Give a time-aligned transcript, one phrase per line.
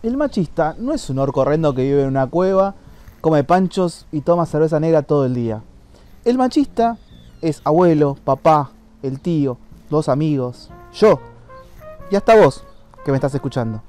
[0.00, 2.76] El machista no es un orco horrendo que vive en una cueva,
[3.20, 5.62] come panchos y toma cerveza negra todo el día.
[6.24, 6.98] El machista
[7.42, 8.70] es abuelo, papá,
[9.02, 9.58] el tío,
[9.90, 11.18] dos amigos, yo
[12.12, 12.64] y hasta vos
[13.04, 13.82] que me estás escuchando.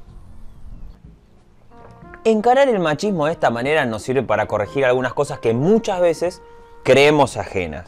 [2.23, 6.41] Encarar el machismo de esta manera nos sirve para corregir algunas cosas que muchas veces
[6.83, 7.87] creemos ajenas.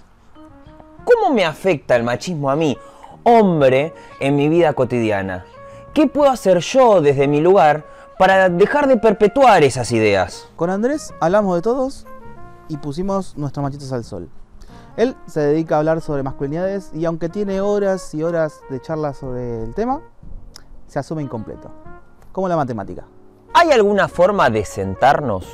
[1.05, 2.77] ¿Cómo me afecta el machismo a mí,
[3.23, 5.45] hombre, en mi vida cotidiana?
[5.93, 10.47] ¿Qué puedo hacer yo desde mi lugar para dejar de perpetuar esas ideas?
[10.55, 12.05] Con Andrés hablamos de todos
[12.67, 14.29] y pusimos nuestros machitos al sol.
[14.97, 19.13] Él se dedica a hablar sobre masculinidades y aunque tiene horas y horas de charla
[19.13, 20.01] sobre el tema,
[20.87, 21.71] se asume incompleto.
[22.31, 23.05] Como la matemática.
[23.53, 25.45] ¿Hay alguna forma de sentarnos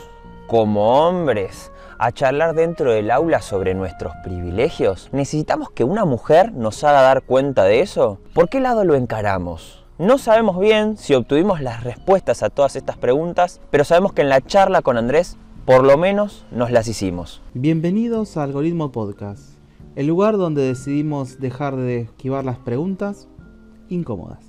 [0.48, 5.10] como hombres a charlar dentro del aula sobre nuestros privilegios?
[5.12, 8.20] ¿Necesitamos que una mujer nos haga dar cuenta de eso?
[8.34, 9.77] ¿Por qué lado lo encaramos?
[10.00, 14.30] No sabemos bien si obtuvimos las respuestas a todas estas preguntas, pero sabemos que en
[14.30, 17.42] la charla con Andrés por lo menos nos las hicimos.
[17.56, 19.58] Bienvenidos a Algoritmo Podcast,
[19.96, 23.28] el lugar donde decidimos dejar de esquivar las preguntas
[23.90, 24.47] incómodas.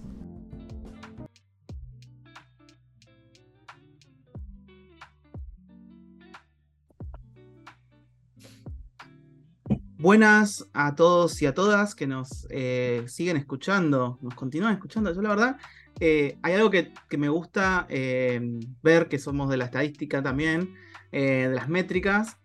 [10.01, 15.13] Buenas a todos y a todas que nos eh, siguen escuchando, nos continúan escuchando.
[15.13, 15.57] Yo la verdad,
[15.99, 18.41] eh, hay algo que, me gusta eh,
[18.81, 20.73] ver, que somos de la estadística también,
[21.11, 22.37] de las métricas.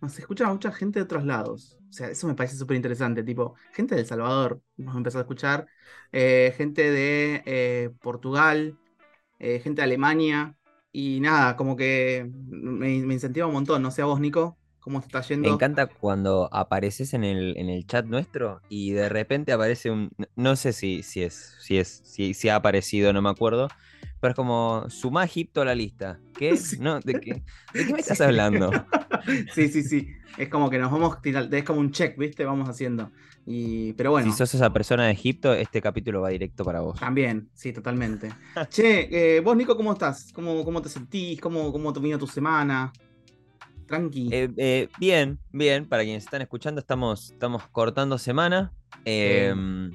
[0.00, 1.78] nos escucha mucha gente de otros lados.
[1.88, 3.22] O sea, eso me parece súper interesante.
[3.22, 5.68] Tipo, gente de El Salvador nos empezó a escuchar,
[6.10, 8.76] gente de Portugal,
[9.38, 10.56] gente de Alemania.
[10.90, 13.82] Y nada, como que me, me incentiva un montón.
[13.82, 14.58] No sé a vos, Nico,
[14.88, 15.46] ¿Cómo está yendo?
[15.46, 20.08] Me encanta cuando apareces en el, en el chat nuestro y de repente aparece un.
[20.34, 23.68] No sé si, si es, si es, si, ha aparecido, no me acuerdo.
[24.18, 26.20] Pero es como suma Egipto a la lista.
[26.38, 26.58] ¿Qué?
[26.80, 27.42] No, ¿de, qué?
[27.74, 28.70] ¿De qué me estás hablando?
[29.54, 30.08] sí, sí, sí.
[30.38, 32.46] Es como que nos vamos es como un check, ¿viste?
[32.46, 33.12] Vamos haciendo.
[33.44, 34.32] Y, pero bueno.
[34.32, 36.98] Si sos esa persona de Egipto, este capítulo va directo para vos.
[36.98, 38.30] También, sí, totalmente.
[38.70, 40.32] che, eh, vos, Nico, ¿cómo estás?
[40.32, 41.38] ¿Cómo, cómo te sentís?
[41.42, 42.90] ¿Cómo, cómo terminó tu semana?
[43.88, 44.28] Tranqui.
[44.30, 45.88] Eh, eh, bien, bien.
[45.88, 48.72] Para quienes están escuchando, estamos, estamos cortando semana.
[49.04, 49.90] Em,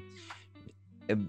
[1.07, 1.27] em,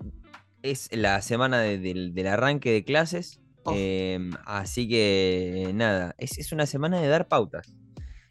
[0.63, 3.41] es la semana del arranque de clases.
[3.65, 3.75] Oh.
[3.77, 7.75] Em, así que nada, es, una semana de dar pautas.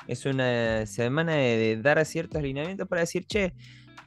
[0.08, 3.54] Es una semana de, dar ciertos alineamientos para decir, che,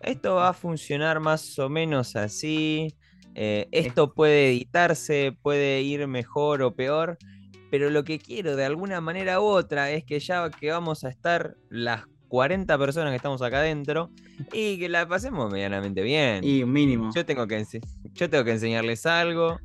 [0.00, 2.94] esto va a funcionar más o menos así.
[3.34, 7.18] Eh, esto puede editarse, puede ir mejor o peor
[7.70, 11.08] pero lo que quiero de alguna manera u otra es que ya que vamos a
[11.08, 14.10] estar las 40 personas que estamos acá adentro
[14.52, 16.44] y que la pasemos medianamente bien.
[16.44, 17.10] Y mínimo.
[17.14, 17.64] Yo tengo que,
[18.14, 19.58] yo tengo que enseñarles algo,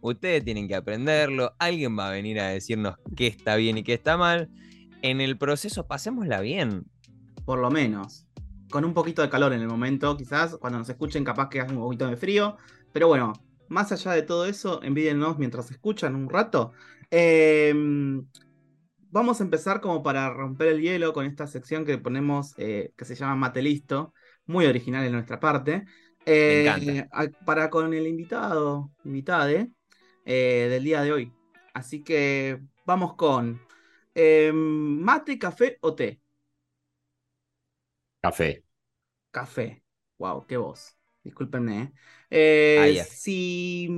[0.00, 3.94] ustedes tienen que aprenderlo, alguien va a venir a decirnos qué está bien y qué
[3.94, 4.50] está mal.
[5.02, 6.86] En el proceso pasémosla bien.
[7.44, 8.26] Por lo menos.
[8.70, 11.72] Con un poquito de calor en el momento, quizás cuando nos escuchen capaz que hace
[11.72, 12.56] un poquito de frío.
[12.92, 13.32] Pero bueno,
[13.68, 16.72] más allá de todo eso, envídennos mientras escuchan un rato.
[17.10, 18.26] Em,
[19.10, 23.04] vamos a empezar como para romper el hielo con esta sección que ponemos, eh, que
[23.04, 24.12] se llama Mate Listo,
[24.46, 25.84] muy original en nuestra parte.
[26.26, 27.06] Eh,
[27.46, 29.70] para con el invitado, invitade,
[30.26, 31.32] eh, del día de hoy.
[31.72, 33.60] Así que vamos con
[34.14, 36.20] em, mate, café o té.
[38.20, 38.64] Café.
[39.30, 39.82] Café.
[40.18, 40.96] Wow, qué voz.
[41.22, 41.92] Discúlpenme.
[42.30, 43.88] Eh, si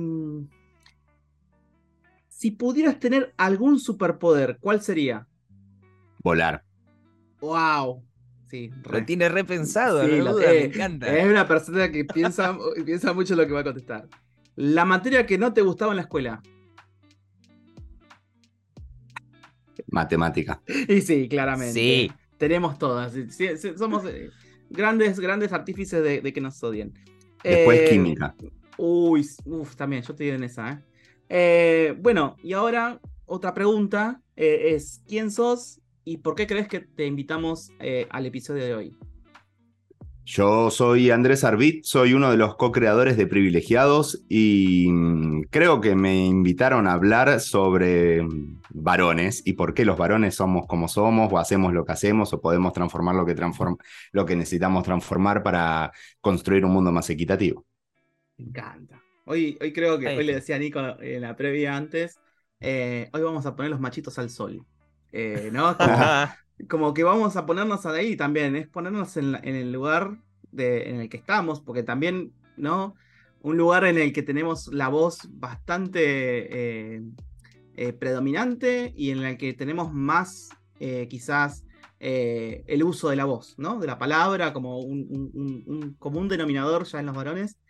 [2.41, 5.27] si pudieras tener algún superpoder, ¿cuál sería?
[6.23, 6.63] Volar.
[7.39, 8.03] ¡Wow!
[8.49, 11.15] Sí, Lo tiene repensado, me encanta.
[11.15, 14.07] Es una persona que piensa, piensa mucho lo que va a contestar.
[14.55, 16.41] La materia que no te gustaba en la escuela.
[19.85, 20.63] Matemática.
[20.87, 21.73] Y sí, claramente.
[21.73, 22.11] Sí.
[22.39, 23.13] Tenemos todas.
[23.77, 24.31] somos eh,
[24.71, 26.91] grandes, grandes artífices de, que nos odien.
[27.43, 28.33] Después eh, química.
[28.77, 30.90] Uy, uff, también, yo estoy en esa, ¿eh?
[31.33, 36.81] Eh, bueno, y ahora otra pregunta eh, es, ¿quién sos y por qué crees que
[36.81, 38.97] te invitamos eh, al episodio de hoy?
[40.25, 45.95] Yo soy Andrés Arbit, soy uno de los co-creadores de Privilegiados y mm, creo que
[45.95, 48.27] me invitaron a hablar sobre
[48.69, 52.41] varones y por qué los varones somos como somos o hacemos lo que hacemos o
[52.41, 53.35] podemos transformar lo que,
[54.11, 57.65] lo que necesitamos transformar para construir un mundo más equitativo.
[58.37, 59.00] Me encanta.
[59.31, 62.19] Hoy, hoy creo que, hoy le decía a Nico en la previa antes,
[62.59, 64.65] eh, hoy vamos a poner los machitos al sol.
[65.13, 65.77] Eh, ¿no?
[66.69, 70.17] Como, que vamos a ponernos ahí también, es ponernos en, el lugar
[70.51, 72.95] de, en el que estamos, porque también, ¿no?
[73.39, 77.01] un lugar en el que tenemos la voz bastante eh,
[77.75, 80.49] eh, predominante y en el que tenemos más
[81.09, 81.63] quizás
[81.99, 83.79] el uso de la voz, ¿no?
[83.79, 87.60] De la palabra como un, común denominador ya en los varones.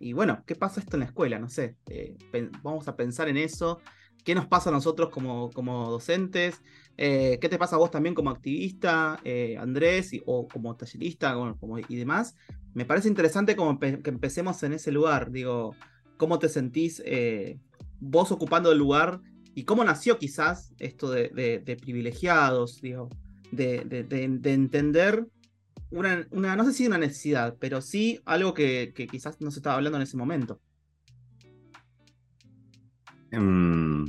[0.00, 1.38] Y bueno, ¿qué pasa esto en la escuela?
[1.38, 1.76] No sé,
[2.62, 3.80] vamos a pensar en eso.
[4.24, 6.62] ¿Qué nos pasa a nosotros como, como docentes?
[6.96, 9.20] ¿Qué te pasa a vos también como activista,
[9.58, 12.34] Andrés, o como tallerista como, y demás?
[12.74, 15.30] me parece interesante como que empecemos en ese lugar.
[15.30, 15.74] Digo,
[16.16, 17.58] ¿cómo te sentís eh,
[18.00, 19.20] vos ocupando el lugar
[19.54, 23.10] y cómo nació quizás esto de, privilegiados, digo,
[23.50, 24.06] de,
[24.44, 25.26] entender
[25.92, 29.98] una, no sé si una necesidad, pero sí algo que, quizás no se estaba hablando
[29.98, 30.60] en ese momento?
[33.30, 34.06] Em,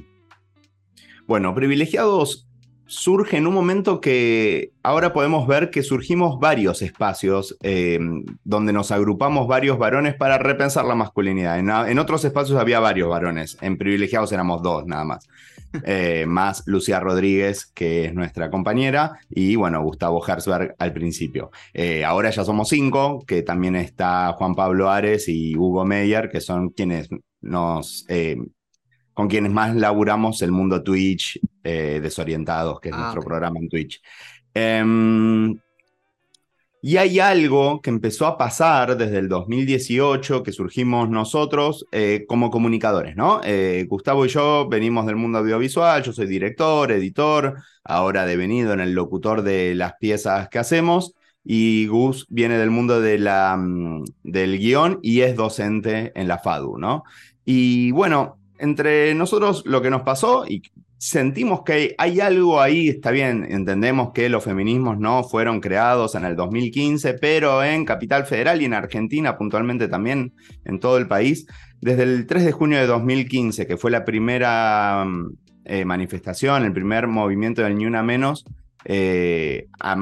[1.28, 2.48] bueno, privilegiados
[2.94, 8.00] surge en un momento que ahora podemos ver que surgimos varios espacios eh,
[8.44, 11.58] donde nos agrupamos varios varones para repensar la masculinidad.
[11.58, 15.28] En, otros espacios había varios varones, en privilegiados éramos dos nada más.
[15.86, 21.50] Eh, más Lucía Rodríguez, que es nuestra compañera, y bueno, Gustavo Herzberg al principio.
[21.74, 26.42] Eh, ahora ya somos cinco, que también está Juan Pablo Ares y Hugo Meyer, que
[26.42, 27.10] son quienes
[27.42, 28.06] nos
[29.14, 33.70] con quienes más laburamos el mundo Twitch eh, Desorientados, que es ah, nuestro programa en
[33.70, 34.02] Twitch.
[34.54, 35.58] Em,
[36.86, 42.50] y hay algo que empezó a pasar desde el 2018, que surgimos nosotros eh, como
[42.50, 43.40] comunicadores, ¿no?
[43.46, 47.56] Eh, Gustavo y yo venimos del mundo audiovisual, yo soy director, editor,
[47.86, 53.00] ahora devenido en el locutor de las piezas que hacemos, y Gus viene del mundo
[53.00, 57.04] de la, mm, del guion y es docente en la FADU, ¿no?
[57.46, 60.64] Y bueno, entre nosotros lo que nos pasó y
[60.98, 66.24] sentimos que hay algo ahí, está bien, entendemos que los feminismos no fueron creados en
[66.24, 70.34] el 2015, pero en Capital Federal y en Argentina puntualmente también
[70.64, 71.46] en todo el país,
[71.82, 75.34] desde el 3 de junio de 2015, que fue la primera mm,
[75.66, 78.46] eh, manifestación, el primer movimiento del Ni Una Menos,
[78.86, 79.96] eh, a,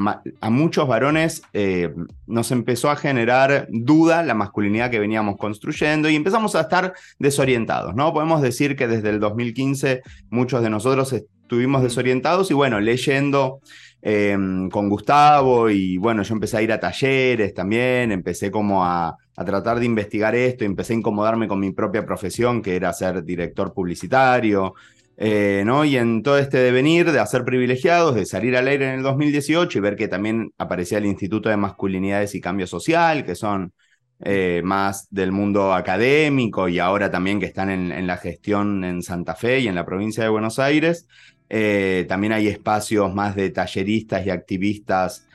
[0.50, 1.94] muchos varones eh,
[2.28, 7.96] nos empezó a generar duda la masculinidad que veníamos construyendo y empezamos a estar desorientados,
[7.96, 8.14] ¿no?
[8.14, 13.60] Podemos decir que desde el 2015 muchos de nosotros estuvimos desorientados y bueno, leyendo
[14.02, 19.16] em, con Gustavo y bueno, yo empecé a ir a talleres también, empecé como a,
[19.36, 23.24] a tratar de investigar esto, empecé a incomodarme con mi propia profesión, que era ser
[23.24, 24.74] director publicitario,
[25.24, 25.64] eh.
[25.86, 29.78] Y en todo este devenir de hacer privilegiados, de salir al aire en el 2018
[29.78, 33.72] y ver que también aparecía el Instituto de Masculinidades y Cambio Social, que son
[34.20, 39.36] eh, más del mundo académico y ahora también que están en, la gestión en Santa
[39.36, 41.08] Fe y en la provincia de Buenos Aires.
[41.50, 45.28] Eh, también hay espacios más de talleristas y activistas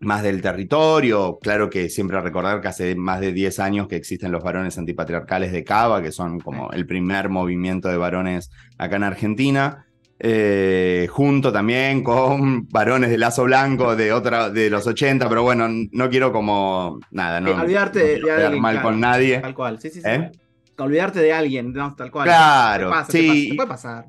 [0.00, 1.38] más del territorio.
[1.40, 5.52] Claro que siempre recordar que hace más de 10 años que existen los varones antipatriarcales
[5.52, 9.86] de Cava, que son como el primer movimiento de varones acá en Argentina.
[10.22, 15.66] Eh, junto también con varones de lazo blanco de otra de los 80, pero bueno,
[15.92, 19.38] no quiero como nada, no, olvidarte de alguien, mal con nadie.
[19.38, 20.06] Tal cual, sí, sí, sí.
[20.06, 20.30] ¿Eh?
[20.76, 22.26] Olvidarte de alguien, no, tal cual.
[22.26, 23.54] Claro, sí.
[23.56, 24.08] puede pasar.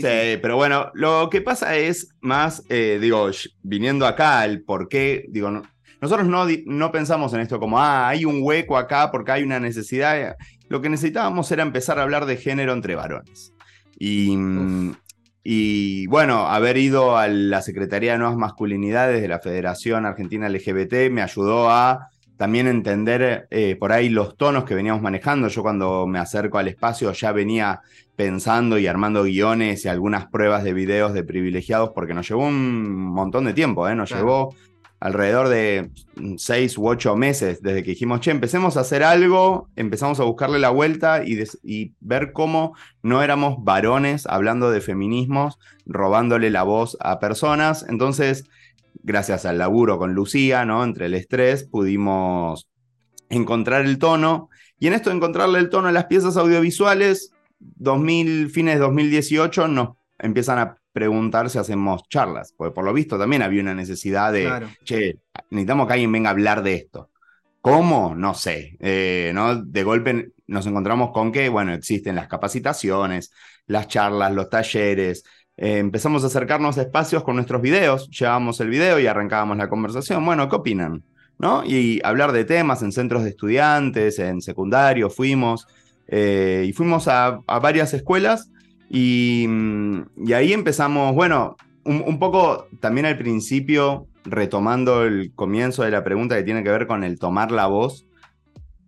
[0.00, 3.30] Sí, pero bueno, lo que pasa es más, eh, digo,
[3.62, 5.50] viniendo acá, el por qué, digo,
[6.00, 9.60] nosotros no, no pensamos en esto como, ah, hay un hueco acá porque hay una
[9.60, 10.36] necesidad.
[10.68, 13.54] Lo que necesitábamos era empezar a hablar de género entre varones.
[13.98, 14.36] Y,
[15.42, 21.10] y bueno, haber ido a la Secretaría de Nuevas Masculinidades de la Federación Argentina LGBT
[21.10, 25.48] me ayudó a también entender eh, por ahí los tonos que veníamos manejando.
[25.48, 27.80] Yo cuando me acerco al espacio ya venía
[28.16, 32.96] pensando y armando guiones y algunas pruebas de videos de privilegiados porque nos llevó un
[32.96, 33.94] montón de tiempo, ¿eh?
[33.94, 34.54] nos llevó
[35.00, 35.90] alrededor de
[36.38, 40.58] seis u ocho meses desde que dijimos, che, empecemos a hacer algo, empezamos a buscarle
[40.58, 46.96] la vuelta y, y ver cómo no éramos varones hablando de feminismos, robándole la voz
[47.00, 47.84] a personas.
[47.88, 48.44] Entonces
[49.02, 50.84] gracias al laburo con Lucía, ¿no?
[50.84, 52.68] Entre el estrés, pudimos
[53.28, 54.48] encontrar el tono.
[54.78, 59.68] Y en esto de encontrarle el tono a las piezas audiovisuales, 2000, fines de 2018
[59.68, 64.32] nos empiezan a preguntar si hacemos charlas, porque por lo visto también había una necesidad
[64.32, 65.18] de, che,
[65.50, 67.10] necesitamos que alguien venga a hablar de esto.
[67.60, 68.14] ¿Cómo?
[68.14, 68.76] No sé.
[68.78, 69.56] Eh, ¿no?
[69.56, 73.32] De golpe nos encontramos con que, bueno, existen las capacitaciones,
[73.66, 75.24] las charlas, los talleres,
[75.56, 79.68] eh, empezamos a acercarnos a espacios con nuestros videos, llevábamos el video y arrancábamos la
[79.68, 80.24] conversación.
[80.24, 81.02] Bueno, ¿qué opinan?
[81.38, 81.64] ¿No?
[81.64, 85.66] Y hablar de temas en centros de estudiantes, en secundario, fuimos,
[86.08, 88.50] eh, y fuimos a, varias escuelas
[88.88, 89.48] y,
[90.32, 96.44] ahí empezamos, bueno, un, poco también al principio, retomando el comienzo de la pregunta que
[96.44, 98.06] tiene que ver con el tomar la voz,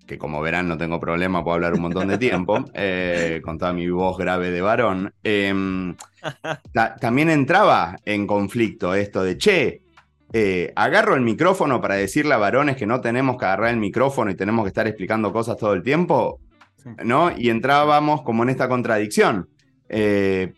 [0.06, 3.72] que como verán no tengo problema, puedo hablar un montón de tiempo, eh, con toda
[3.72, 5.96] mi voz grave de varón, em,
[7.00, 9.82] también entraba en conflicto esto de, che,
[10.32, 14.30] eh, agarro el micrófono para decirle a varones que no tenemos que agarrar el micrófono
[14.30, 16.40] y tenemos que estar explicando cosas todo el tiempo,
[17.04, 17.32] ¿no?
[17.36, 19.48] Y entrábamos como en esta contradicción.
[19.88, 20.52] Eh,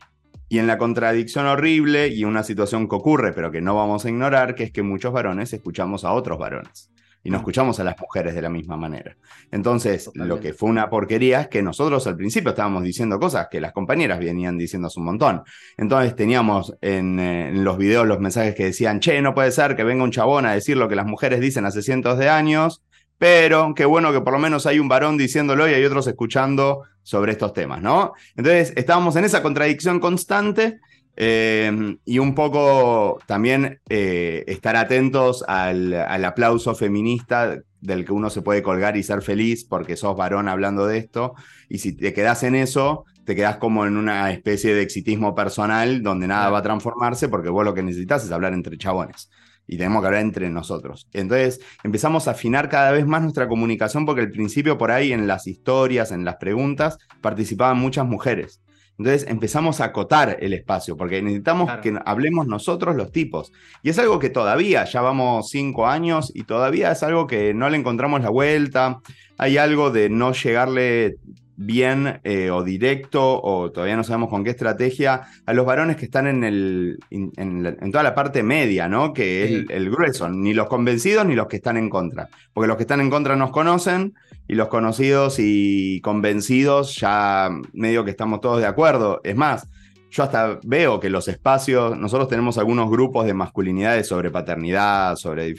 [0.50, 4.08] y en la contradicción horrible y una situación que ocurre, pero que no vamos a
[4.08, 6.90] ignorar, que es que muchos varones escuchamos a otros varones
[7.28, 9.14] y no escuchamos a las mujeres de la misma manera.
[9.50, 13.60] Entonces, lo que fue una porquería es que nosotros al principio estábamos diciendo cosas que
[13.60, 15.42] las compañeras venían diciendo hace un montón.
[15.76, 19.76] Entonces teníamos en, eh, en, los videos los mensajes que decían, che, no puede ser
[19.76, 22.82] que venga un chabón a decir lo que las mujeres dicen hace cientos de años,
[23.18, 26.84] pero qué bueno que por lo menos hay un varón diciéndolo y hay otros escuchando
[27.02, 28.14] sobre estos temas, ¿no?
[28.36, 30.80] Entonces, estábamos en esa contradicción constante
[31.20, 35.92] eh, y un poco también eh, estar atentos al,
[36.24, 40.86] aplauso feminista del que uno se puede colgar y ser feliz porque sos varón hablando
[40.86, 41.34] de esto.
[41.68, 46.04] Y si te quedas en eso, te quedas como en una especie de exitismo personal
[46.04, 49.28] donde nada va a transformarse porque vos lo que necesitas es hablar entre chabones.
[49.66, 51.08] Y tenemos que hablar entre nosotros.
[51.12, 55.26] Entonces empezamos a afinar cada vez más nuestra comunicación porque al principio por ahí en
[55.26, 58.60] las historias, en las preguntas, participaban muchas mujeres.
[58.98, 63.52] Entonces empezamos a acotar el espacio, porque necesitamos que hablemos nosotros los tipos.
[63.82, 67.70] Y es algo que todavía, ya vamos cinco años, y todavía es algo que no
[67.70, 68.98] le encontramos la vuelta.
[69.36, 71.16] Hay algo de no llegarle
[71.60, 76.04] bien eh, o directo, o todavía no sabemos con qué estrategia, a los varones que
[76.04, 79.12] están en, el, en, toda la parte media, ¿no?
[79.12, 82.28] Que es el, grueso, ni los convencidos ni los que están en contra.
[82.52, 84.14] Porque los que están en contra nos conocen,
[84.48, 89.20] y los conocidos y convencidos ya medio que estamos todos de acuerdo.
[89.22, 89.68] Es más,
[90.10, 95.54] yo hasta veo que los espacios, nosotros tenemos algunos grupos de masculinidades sobre paternidad, sobre...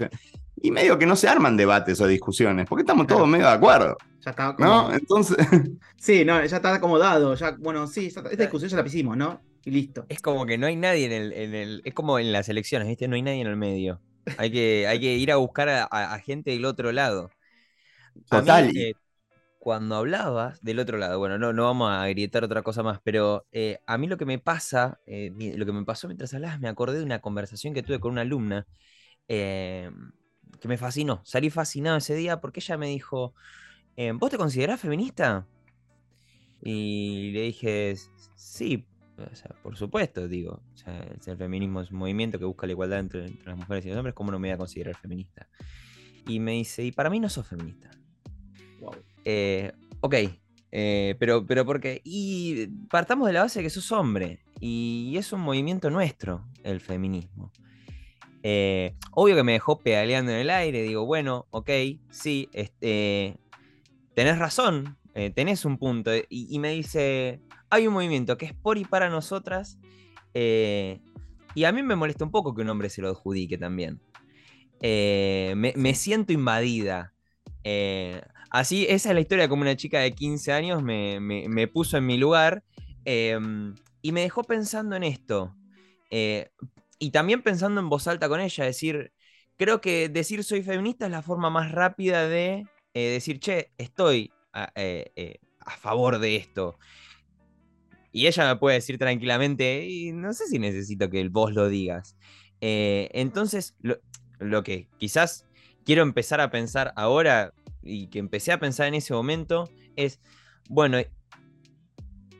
[0.61, 3.95] Y medio que no se arman debates o discusiones, porque estamos todos medio de acuerdo.
[4.25, 4.91] Ya está ¿No?
[4.91, 5.37] Entonces...
[5.97, 7.35] Sí, no, ya está acomodado.
[7.35, 9.41] Ya, bueno, sí, esta discusión ya la pusimos, ¿no?
[9.65, 10.05] Y listo.
[10.07, 11.81] Es como que no hay nadie en el, en el...
[11.83, 13.07] Es como en las elecciones, ¿viste?
[13.07, 14.01] No hay nadie en el medio.
[14.37, 17.29] Hay que, hay que ir a buscar a gente del otro lado.
[18.27, 18.75] Total.
[18.75, 18.93] Eh,
[19.59, 23.45] cuando hablabas del otro lado, bueno, no, no vamos a gritar otra cosa más, pero
[23.51, 26.69] eh, a mí lo que me pasa, eh, lo que me pasó mientras hablabas, me
[26.69, 28.65] acordé de una conversación que tuve con una alumna
[29.27, 29.91] que
[30.67, 31.21] me fascinó.
[31.23, 33.33] Salí fascinado ese día porque ella me dijo,
[34.15, 35.45] ¿vos te considerás feminista?
[36.61, 37.95] Y le dije,
[38.35, 38.87] sí,
[39.61, 40.61] por supuesto, digo.
[41.25, 43.97] el feminismo es un movimiento que busca la igualdad entre, entre, las mujeres y los
[43.97, 45.47] hombres, ¿cómo no me voy a considerar feminista?
[46.27, 47.89] Y me dice, y para mí no sos feminista.
[49.31, 49.71] Eh,
[50.01, 50.15] ok,
[50.71, 52.01] eh, pero, pero porque.
[52.03, 54.39] Y partamos de la base de que sos hombre.
[54.59, 57.51] Y es un movimiento nuestro, el feminismo.
[58.41, 60.81] Eh, obvio que me dejó pedaleando en el aire.
[60.81, 61.69] Digo, bueno, ok,
[62.09, 63.37] sí, este,
[64.15, 64.97] tenés razón,
[65.35, 66.11] tenés un punto.
[66.27, 69.79] Y, me dice, hay un movimiento que es por y para nosotras.
[70.33, 74.01] y a mí me molesta un poco que un hombre se lo adjudique también.
[74.81, 77.13] Me, me, siento invadida.
[78.49, 82.17] Así, esa es la historia como una chica de 15 años me, puso en mi
[82.17, 82.63] lugar
[83.05, 85.55] em, y me dejó pensando en esto.
[86.09, 86.49] Eh,
[86.97, 89.13] y también pensando en voz alta con ella, decir,
[89.55, 94.31] creo que decir soy feminista es la forma más rápida de eh, decir, che, estoy
[94.51, 95.39] a, eh,
[95.77, 96.79] favor de esto.
[98.11, 102.17] Y ella me puede decir tranquilamente, y no sé si necesito que vos lo digas.
[102.59, 103.75] entonces,
[104.39, 105.45] lo que quizás
[105.85, 110.19] quiero empezar a pensar ahora, y que empecé a pensar en ese momento es,
[110.69, 110.97] bueno,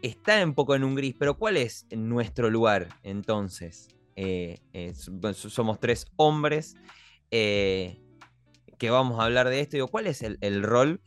[0.01, 3.89] está un poco en un gris, pero ¿cuál es nuestro lugar entonces?
[4.15, 6.75] Eh, eh, somos tres hombres
[7.31, 8.01] eh,
[8.77, 9.77] que vamos a hablar de esto.
[9.77, 11.01] Digo, ¿cuál es el, rol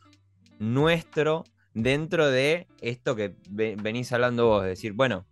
[0.58, 4.64] nuestro dentro de esto que venís hablando vos?
[4.64, 5.26] Es decir, bueno,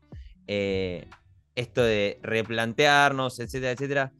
[0.47, 4.12] esto de replantearnos, etcétera, etcétera,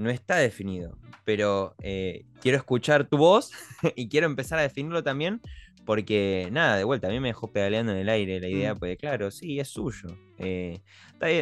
[0.00, 0.98] no está definido
[1.30, 3.52] pero eh, quiero escuchar tu voz
[3.94, 5.40] y quiero empezar a definirlo también,
[5.84, 8.78] porque nada, de vuelta, a mí me dejó pedaleando en el aire la idea, mm.
[8.78, 10.08] pues claro, sí, es suyo.
[10.38, 10.80] Eh,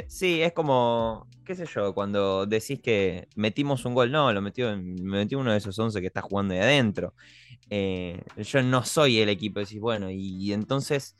[0.09, 4.77] sí, es como, qué sé yo, cuando decís que metimos un gol, no, lo metió,
[4.77, 7.15] me metió uno de esos 11 que está jugando ahí adentro.
[7.71, 11.17] Eh, yo no soy el equipo, decís, bueno, y entonces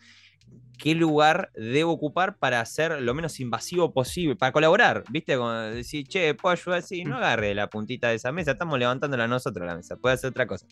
[0.79, 5.37] qué lugar debo ocupar para ser lo menos invasivo posible, para colaborar, ¿viste?
[5.37, 6.83] Como decir, che, ¿puedo ayudar?
[6.83, 10.31] Sí, no agarre la puntita de esa mesa, estamos levantándola nosotros la mesa, puede hacer
[10.31, 10.67] otra cosa.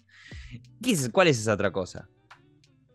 [1.12, 2.09] ¿Cuál es esa otra cosa?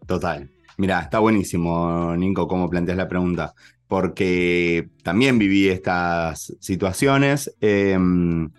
[0.07, 0.50] Total.
[0.77, 3.53] Mira, está buenísimo, Nico, cómo planteas la pregunta,
[3.88, 8.50] porque también viví estas situaciones, em,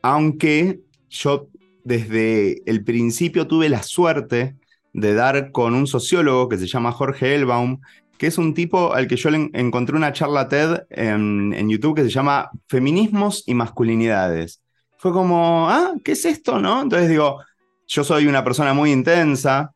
[0.00, 1.48] aunque yo
[1.82, 4.56] desde el principio tuve la suerte
[4.94, 7.80] de dar con un sociólogo que se llama Jorge Elbaum,
[8.16, 12.04] que es un tipo al que yo le encontré una charla TED en, YouTube que
[12.04, 14.62] se llama Feminismos y Masculinidades.
[14.96, 16.60] Fue como, ah, ¿qué es esto?
[16.60, 16.80] ¿No?
[16.80, 17.40] Entonces digo,
[17.88, 19.74] yo soy una persona muy intensa,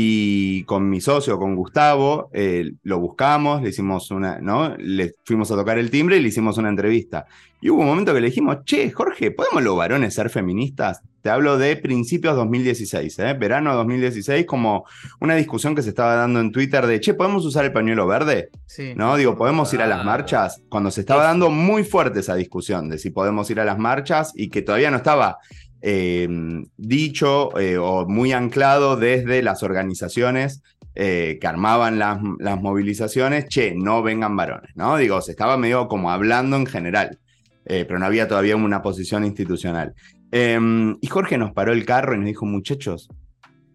[0.00, 4.76] y con mi socio, con Gustavo, eh, lo buscamos, le hicimos una, ¿no?
[4.78, 7.26] Le fuimos a tocar el timbre y le hicimos una entrevista.
[7.60, 11.00] Y hubo un momento que le dijimos, che, Jorge, ¿podemos los varones ser feministas?
[11.20, 13.34] Te hablo de principios 2016, ¿eh?
[13.34, 14.84] verano 2016, como
[15.18, 18.50] una discusión que se estaba dando en Twitter de, che, ¿podemos usar el pañuelo verde?
[18.66, 18.92] Sí.
[18.94, 19.16] ¿No?
[19.16, 20.04] Digo, ¿podemos ir a las ah.
[20.04, 20.62] marchas?
[20.68, 24.30] Cuando se estaba dando muy fuerte esa discusión de si podemos ir a las marchas
[24.36, 25.38] y que todavía no estaba
[25.80, 30.60] Em, dicho eh, o muy anclado desde las organizaciones
[30.96, 32.18] eh, que armaban las,
[32.60, 34.96] movilizaciones, che, no vengan varones, ¿no?
[34.96, 37.20] Digo, se estaba medio como hablando en general,
[37.66, 39.94] eh, pero no había todavía una posición institucional.
[40.32, 43.08] Em, y Jorge nos paró el carro y nos dijo, muchachos,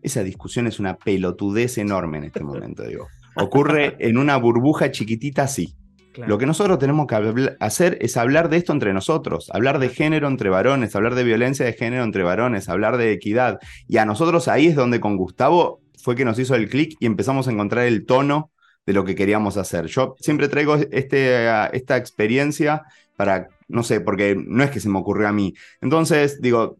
[0.02, 3.08] esa discusión es una pelotudez enorme en este momento, digo.
[3.36, 5.74] Ocurre en una burbuja chiquitita así.
[6.16, 10.28] Lo que nosotros tenemos que hacer es hablar de esto entre nosotros, hablar de género
[10.28, 13.60] entre varones, hablar de violencia de género entre varones, hablar de equidad.
[13.88, 17.06] Y a nosotros ahí es donde con Gustavo fue que nos hizo el clic y
[17.06, 18.52] empezamos a encontrar el tono
[18.86, 19.86] de lo que queríamos hacer.
[19.88, 22.84] Yo siempre traigo este, esta experiencia
[23.16, 25.54] para, no sé, porque no es que se me ocurrió a mí.
[25.82, 26.78] Entonces, digo,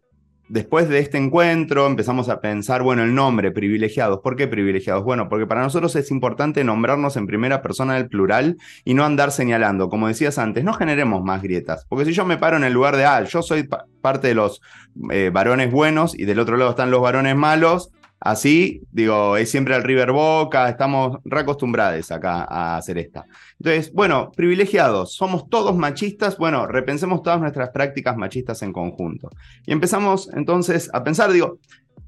[0.48, 4.20] Después de este encuentro empezamos a pensar, bueno, el nombre, privilegiados.
[4.20, 5.02] ¿Por qué privilegiados?
[5.02, 9.32] Bueno, porque para nosotros es importante nombrarnos en primera persona del plural y no andar
[9.32, 9.88] señalando.
[9.88, 11.86] Como decías antes, no generemos más grietas.
[11.88, 13.66] Porque si yo me paro en el lugar de, ah, yo soy
[14.02, 14.60] parte de los
[15.10, 17.90] eh, varones buenos y del otro lado están los varones malos,
[18.24, 23.26] Así, digo, es siempre al River Boca, estamos reacostumbrados acá a hacer esta.
[23.60, 29.28] Entonces, bueno, privilegiados, somos todos machistas, bueno, repensemos todas nuestras prácticas machistas en conjunto.
[29.66, 31.58] Y empezamos entonces a pensar, digo,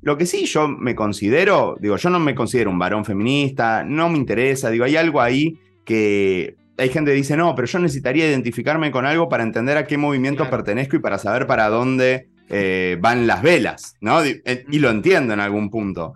[0.00, 4.08] lo que sí yo me considero, digo, yo no me considero un varón feminista, no
[4.08, 8.26] me interesa, digo, hay algo ahí que hay gente que dice, no, pero yo necesitaría
[8.26, 12.96] identificarme con algo para entender a qué movimiento pertenezco y para saber para dónde eh,
[13.00, 14.22] van las velas, ¿no?
[14.22, 16.14] Eh, y lo entiendo en algún punto.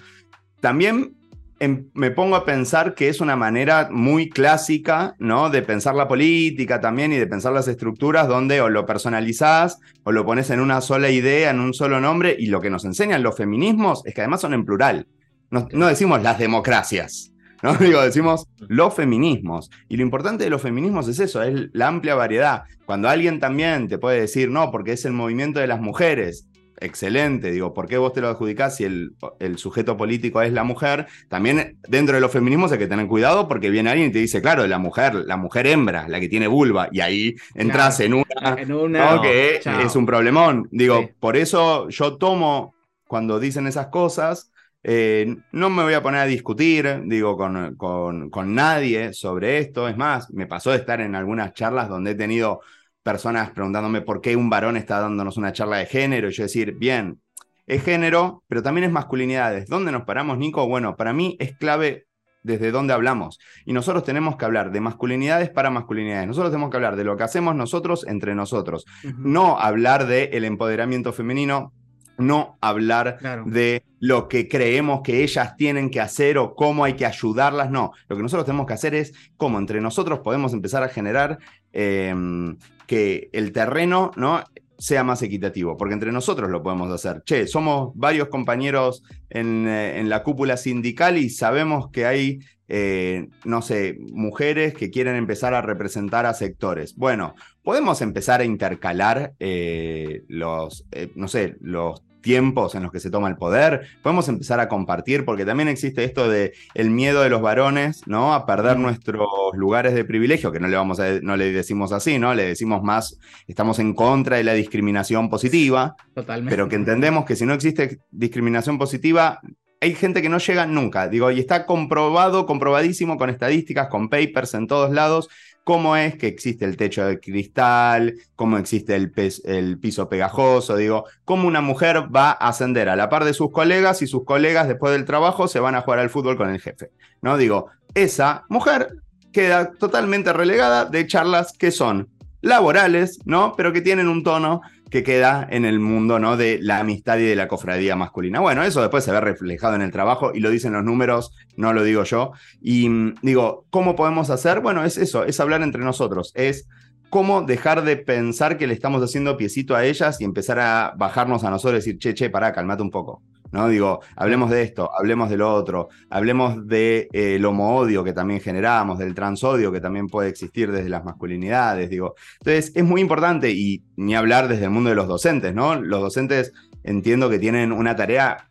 [0.61, 1.17] También
[1.59, 5.51] em, me pongo a pensar que es una manera muy clásica, ¿no?
[5.51, 10.13] De pensar la política también y de pensar las estructuras donde o lo personalizás o
[10.13, 13.23] lo pones en una sola idea, en un solo nombre, y lo que nos enseñan
[13.23, 15.07] los feminismos es que además son en plural.
[15.51, 17.33] no decimos las democracias,
[17.63, 17.75] ¿no?
[17.79, 19.71] Digo, decimos los feminismos.
[19.89, 22.65] Y lo importante de los feminismos es eso, es la amplia variedad.
[22.87, 26.47] Cuando alguien también te puede decir, no, porque es el movimiento de las mujeres,
[26.81, 30.65] excelente, digo, ¿por qué vos te lo adjudicás si el, el, sujeto político es la
[30.65, 31.07] mujer?
[31.29, 34.41] También dentro de los feminismos hay que tener cuidado porque viene alguien y te dice,
[34.41, 38.57] claro, la mujer, la mujer hembra, la que tiene vulva, y ahí entras en una,
[38.59, 40.69] en que es un problemón.
[40.73, 42.75] Digo, por eso yo tomo,
[43.07, 44.50] cuando dicen esas cosas,
[44.83, 49.89] eh, no me voy a poner a discutir, digo, con, con, nadie sobre esto.
[49.89, 52.61] Es más, me pasó de estar en algunas charlas donde he tenido
[53.03, 56.29] personas preguntándome por qué un varón está dándonos una charla de género.
[56.29, 57.21] Y yo decir, bien,
[57.67, 59.69] es género, pero también es masculinidades.
[59.69, 60.67] ¿Dónde nos paramos, Nico?
[60.67, 62.07] Bueno, para mí es clave
[62.43, 63.39] desde dónde hablamos.
[63.67, 66.27] Y nosotros tenemos que hablar de masculinidades para masculinidades.
[66.27, 68.87] Nosotros tenemos que hablar de lo que hacemos nosotros entre nosotros.
[69.19, 71.75] No hablar del el empoderamiento femenino,
[72.21, 77.07] no hablar de lo que creemos que ellas tienen que hacer o cómo hay que
[77.07, 77.93] ayudarlas, no.
[78.09, 81.39] Lo que nosotros tenemos que hacer es cómo entre nosotros podemos empezar a generar
[81.73, 82.57] em,
[82.87, 84.43] que el terreno ¿no?
[84.81, 87.23] sea más equitativo, porque entre nosotros lo podemos hacer.
[87.25, 92.41] Che, somos varios compañeros en, eh, la cúpula sindical y sabemos que hay
[92.73, 96.95] eh, no sé, mujeres que quieren empezar a representar a sectores.
[96.95, 103.11] Bueno, podemos empezar a intercalar eh, los, no sé, los tiempos en los que se
[103.11, 107.31] toma el poder, podemos empezar a compartir, porque también existe esto de el miedo de
[107.31, 108.35] los varones, ¿no?
[108.35, 112.19] A perder nuestros lugares de privilegio, que no le vamos a, no le decimos así,
[112.19, 112.35] ¿no?
[112.35, 116.55] Le decimos más, estamos en contra de la discriminación positiva, Totalmente.
[116.55, 119.41] pero que entendemos que si no existe discriminación positiva,
[119.81, 124.53] hay gente que no llega nunca, digo, y está comprobado, comprobadísimo con estadísticas, con papers
[124.55, 125.31] en todos lados,
[125.65, 129.13] cómo es que existe el techo de cristal, cómo existe el,
[129.45, 133.51] el, piso pegajoso, digo, cómo una mujer va a ascender a la par de sus
[133.51, 136.61] colegas y sus colegas después del trabajo se van a jugar al fútbol con el
[136.61, 136.91] jefe,
[137.23, 137.37] ¿no?
[137.37, 138.97] Digo, esa mujer
[139.33, 142.09] queda totalmente relegada de charlas que son
[142.41, 143.55] laborales, ¿no?
[143.57, 146.37] Pero que tienen un tono que queda en el mundo ¿no?
[146.37, 148.41] de la amistad y de la cofradía masculina.
[148.41, 151.73] Bueno, eso después se ve reflejado en el trabajo y lo dicen los números, no
[151.73, 152.33] lo digo yo.
[152.61, 154.61] Y mm, digo, ¿cómo podemos hacer?
[154.61, 156.67] Bueno, es eso, es hablar entre nosotros, es
[157.09, 161.45] cómo dejar de pensar que le estamos haciendo piecito a ellas y empezar a bajarnos
[161.45, 163.23] a nosotros y decir, che, che, pará, calmate un poco.
[163.53, 163.69] ¿No?
[163.69, 168.41] Digo, hablemos de esto, hablemos de lo otro, hablemos del de, eh, homo-odio que también
[168.41, 172.15] generamos, del transodio que también puede existir desde las masculinidades, digo.
[172.41, 175.81] Entonces, es muy importante y ni hablar desde el mundo de los docentes, ¿no?
[175.81, 178.49] Los docentes entiendo que tienen una tarea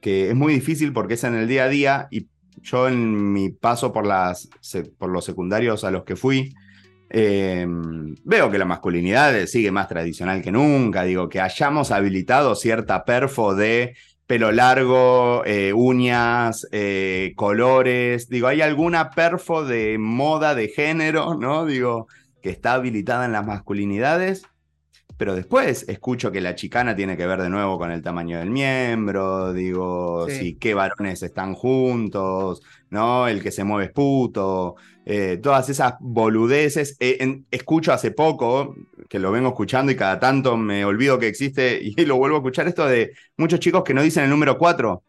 [0.00, 2.28] que es muy difícil porque es en el día a día y
[2.60, 4.48] yo en mi paso por, las,
[4.98, 6.54] por los secundarios a los que fui,
[7.14, 7.66] eh,
[8.24, 13.54] veo que la masculinidad sigue más tradicional que nunca, digo, que hayamos habilitado cierta perfo
[13.54, 13.94] de
[14.26, 21.66] pelo largo, eh, uñas, eh, colores, digo, hay alguna perfo de moda de género, ¿no?
[21.66, 22.06] Digo,
[22.40, 24.44] que está habilitada en las masculinidades,
[25.16, 28.50] pero después escucho que la chicana tiene que ver de nuevo con el tamaño del
[28.50, 33.28] miembro, digo, si qué varones están juntos, ¿no?
[33.28, 36.96] El que se mueve es puto, eh, todas esas boludeces.
[37.50, 38.74] Escucho hace poco,
[39.12, 42.38] que lo vengo escuchando y cada tanto me olvido que existe y lo vuelvo a
[42.38, 45.02] escuchar, esto de muchos chicos que no dicen el número 4,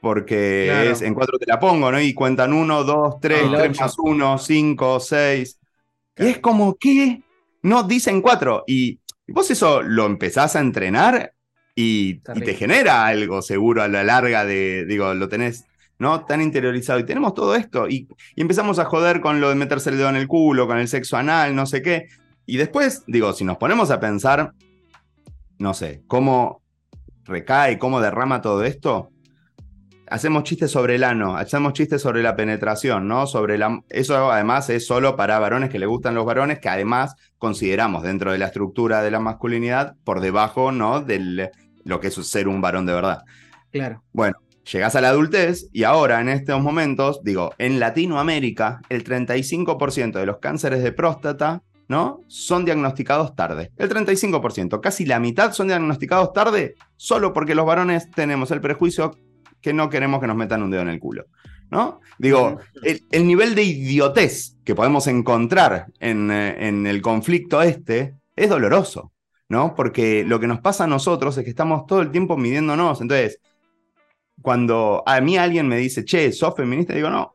[0.00, 2.00] porque es en 4 te la pongo, ¿no?
[2.00, 5.58] Y cuentan 1, 2, 3, 3 más 1, 5, 6.
[6.18, 7.22] Y es como que
[7.62, 8.64] no dicen 4.
[8.68, 11.34] Y vos eso lo empezás a entrenar
[11.74, 15.66] y, te genera algo seguro a la larga de, digo, lo tenés
[16.00, 16.24] ¿no?
[16.24, 16.98] Tan interiorizado.
[16.98, 17.88] Y tenemos todo esto.
[17.88, 20.88] Y, empezamos a joder con lo de meterse el dedo en el culo, con el
[20.88, 22.08] sexo anal, no sé qué.
[22.50, 24.54] Y después, digo, si nos ponemos a pensar,
[25.60, 26.62] no sé, cómo
[27.22, 29.12] recae, cómo derrama todo esto,
[30.08, 33.28] hacemos chistes sobre el ano, hacemos chistes sobre la penetración, ¿no?
[33.28, 33.80] Sobre la...
[33.88, 38.32] Eso además es solo para varones que le gustan los varones, que además consideramos dentro
[38.32, 41.02] de la estructura de la masculinidad por debajo, ¿no?
[41.02, 41.52] De
[41.84, 43.22] lo que es ser un varón de verdad.
[43.70, 44.02] Claro.
[44.12, 44.34] Bueno,
[44.64, 50.26] llegas a la adultez y ahora en estos momentos, digo, en Latinoamérica, el 35% de
[50.26, 52.22] los cánceres de próstata, ¿no?
[52.28, 53.72] Son diagnosticados tarde.
[53.76, 59.18] El 35%, casi la mitad son diagnosticados tarde solo porque los varones tenemos el prejuicio
[59.60, 61.26] que no queremos que nos metan un dedo en el culo.
[61.68, 62.00] ¿No?
[62.16, 68.48] Digo, el, nivel de idiotez que podemos encontrar en, eh, en, el conflicto este es
[68.48, 69.12] doloroso,
[69.48, 69.74] ¿no?
[69.74, 73.00] Porque lo que nos pasa a nosotros es que estamos todo el tiempo midiéndonos.
[73.00, 73.40] Entonces,
[74.42, 76.94] cuando a mí alguien me dice, che, ¿sos feminista?
[76.94, 77.34] Digo, no,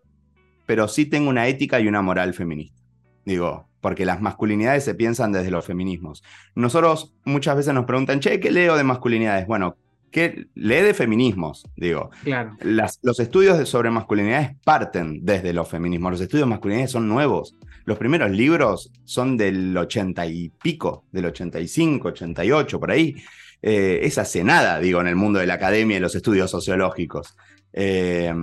[0.66, 2.82] pero sí tengo una ética y una moral feminista.
[3.26, 6.24] Digo, porque las masculinidades se piensan desde los feminismos.
[6.56, 9.46] Nosotros muchas veces nos preguntan, che, ¿qué leo de masculinidades?
[9.46, 9.78] Bueno,
[10.10, 12.10] que lee de feminismos, digo.
[12.24, 12.58] Claro.
[12.64, 16.14] los estudios sobre masculinidades parten desde los feminismos.
[16.14, 17.54] Los estudios de masculinidades son nuevos.
[17.86, 23.14] Los primeros libros son del ochenta y pico, del 85, 88, por ahí.
[23.62, 27.38] Eh, es hace nada, digo, en el mundo de la academia y los estudios sociológicos.
[27.72, 28.34] Eh,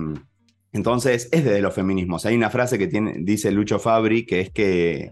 [0.71, 2.25] entonces, es desde los feminismos.
[2.25, 5.11] Hay una frase que tiene, dice Lucho Fabri, que es que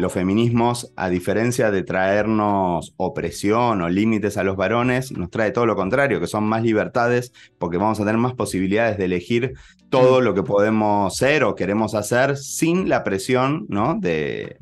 [0.00, 5.66] los feminismos, a diferencia de traernos opresión o límites a los varones, nos trae todo
[5.66, 9.54] lo contrario, que son más libertades, porque vamos a tener más posibilidades de elegir
[9.90, 10.24] todo mm.
[10.24, 13.94] lo que podemos ser o queremos hacer sin la presión ¿no?
[13.94, 14.58] de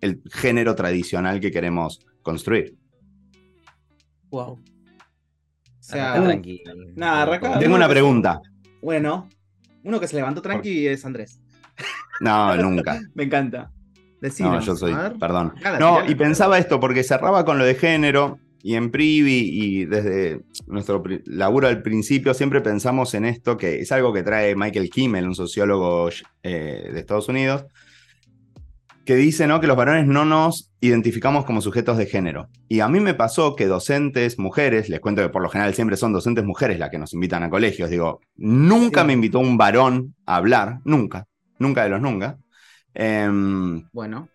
[0.00, 2.74] el género tradicional que queremos construir.
[4.30, 4.52] Wow.
[4.52, 4.60] O
[5.78, 6.72] sea, tranquilo.
[6.96, 8.40] Nada, Tengo una pregunta.
[8.80, 9.28] Bueno,
[9.84, 11.40] uno que se levantó tranqui es Andrés.
[12.20, 13.00] No, nunca.
[13.14, 13.70] Me encanta
[14.40, 15.54] no, yo soy, perdón.
[15.80, 20.42] no, y pensaba esto porque cerraba con lo de género y en Privi y desde
[20.66, 25.26] nuestro laburo al principio siempre pensamos en esto, que es algo que trae Michael Kimmel,
[25.26, 26.10] un sociólogo
[26.42, 27.66] eh, de Estados Unidos,
[29.04, 29.60] que dice ¿no?
[29.60, 32.48] que los varones no nos identificamos como sujetos de género.
[32.68, 35.96] Y a mí me pasó que docentes mujeres, les cuento que por lo general siempre
[35.96, 40.14] son docentes mujeres las que nos invitan a colegios, digo, nunca me invitó un varón
[40.24, 41.26] a hablar, nunca,
[41.58, 42.38] nunca de los nunca.
[42.94, 44.28] Em, bueno.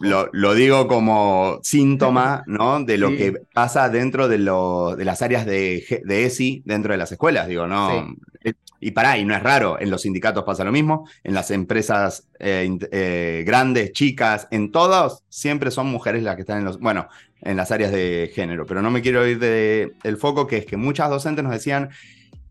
[0.00, 2.82] Lo, digo como síntoma ¿no?
[2.84, 7.48] de lo que pasa dentro de, de las áreas de, ESI dentro de las escuelas.
[7.48, 8.14] Digo, no.
[8.42, 11.50] Eh, y pará, y no es raro, en los sindicatos pasa lo mismo, en las
[11.50, 16.78] empresas eh, eh, grandes, chicas, en todos, siempre son mujeres las que están en los,
[16.78, 17.08] bueno,
[17.40, 18.66] en las áreas de género.
[18.66, 21.90] Pero no me quiero ir del foco, que es que muchas docentes nos decían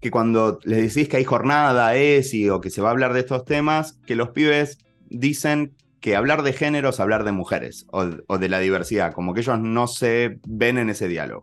[0.02, 3.22] que cuando les decís que hay jornada ESI o que se va a hablar de
[3.22, 8.06] estos temas, que los pibes dicen que hablar de género es hablar de mujeres o,
[8.06, 11.42] de la diversidad, como que ellos no se ven en ese diálogo.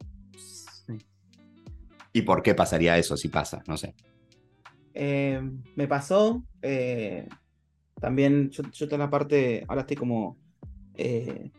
[2.12, 3.62] ¿Y por qué pasaría eso si pasa?
[3.66, 3.94] No sé.
[4.94, 5.40] Eh,
[5.74, 7.28] me pasó, eh,
[8.00, 10.38] también yo, yo toda la parte, ahora estoy como
[10.94, 11.50] eh,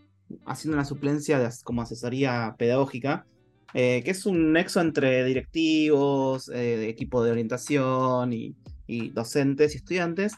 [0.45, 3.25] haciendo una suplencia de, como asesoría pedagógica,
[3.73, 8.55] que es un nexo entre directivos, de equipo de orientación y,
[8.87, 10.37] y docentes y estudiantes.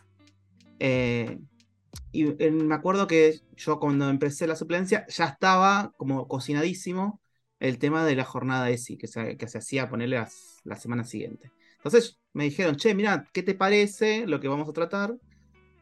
[2.22, 7.22] Y me acuerdo que yo cuando empecé la suplencia ya estaba como cocinadísimo
[7.60, 10.24] el tema de la jornada ESI que se, que se hacía ponerle
[10.64, 11.52] la semana siguiente.
[11.78, 15.16] Entonces me dijeron, che, mira, ¿qué te parece lo que vamos a tratar?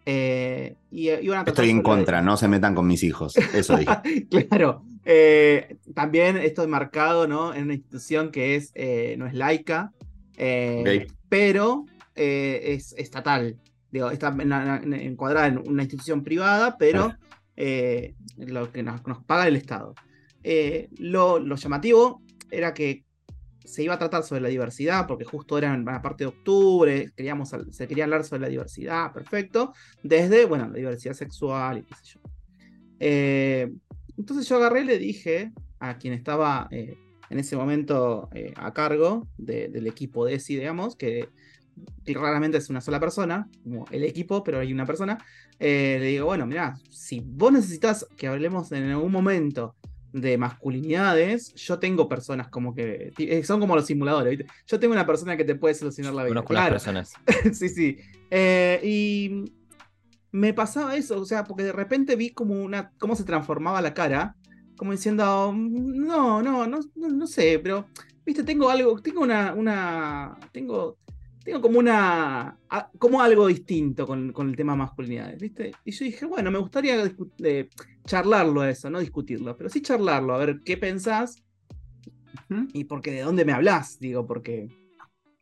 [0.05, 3.35] Eh, y, Estoy en contra, no se metan con mis hijos.
[3.53, 4.27] Eso dije.
[4.49, 4.85] claro.
[5.03, 7.53] Eh, también esto marcado ¿no?
[7.53, 9.93] en una institución que es, eh, no es laica,
[11.29, 13.57] pero es estatal.
[13.95, 17.15] Digo, está encuadrada en una institución privada, pero
[17.55, 19.95] lo que nos, paga el Estado.
[20.97, 23.05] Lo, lo, llamativo era que
[23.65, 27.11] se iba a tratar sobre la diversidad, porque justo era en la parte de octubre,
[27.15, 31.95] queríamos, se quería hablar sobre la diversidad, perfecto, desde, bueno, la diversidad sexual y qué
[31.95, 32.19] sé yo.
[32.99, 33.71] Eh,
[34.17, 36.97] entonces yo agarré y le dije a quien estaba eh,
[37.29, 41.29] en ese momento eh, a cargo del equipo de ESI, digamos, que,
[42.07, 45.17] raramente es una sola persona, como el equipo, pero hay una persona,
[45.59, 49.75] le digo, bueno, mira, si vos necesitas que hablemos en algún momento
[50.15, 53.11] de masculinidades, yo tengo personas como que.
[53.17, 54.53] Eh, son como los simuladores, ¿viste?
[54.65, 56.35] Yo tengo una persona que te puede solucionar la vida.
[56.35, 57.13] Conozco las personas.
[57.53, 57.97] sí, sí.
[58.31, 59.51] Eh, y
[60.31, 62.91] me pasaba eso, o sea, porque de repente vi como una.
[62.97, 64.37] cómo se transformaba la cara,
[64.77, 67.87] como diciendo, no, no, no, no, sé, pero.
[68.25, 70.37] Viste, tengo algo, tengo una, una.
[70.53, 70.97] Tengo
[71.45, 72.57] tengo como una.
[72.97, 75.71] como algo distinto con, el tema masculinidades, ¿viste?
[75.85, 76.95] Y yo dije, bueno, me gustaría
[77.43, 77.69] eh,
[78.03, 81.41] charlarlo eso, no discutirlo, pero sí charlarlo, a ver qué pensás.
[82.73, 84.67] Y porque de dónde me hablas, digo, porque.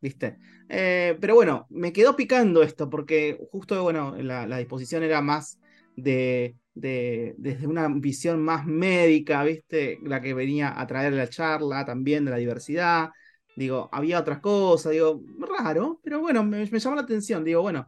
[0.02, 0.38] ¿Viste?
[0.68, 5.58] Eh, pero bueno, me quedó picando esto, porque justo, bueno, la, disposición era más
[5.96, 10.00] de, de, desde una visión más médica, ¿viste?
[10.04, 13.12] La que venía a traer la charla también de la diversidad
[13.56, 17.44] Digo, había otras cosas, digo, raro, pero bueno, me, llamó la atención.
[17.44, 17.88] Digo, bueno,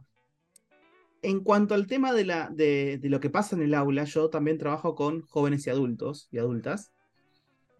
[1.22, 4.58] en cuanto al tema de, la, de, lo que pasa en el aula, yo también
[4.58, 6.92] trabajo con jóvenes y adultos y adultas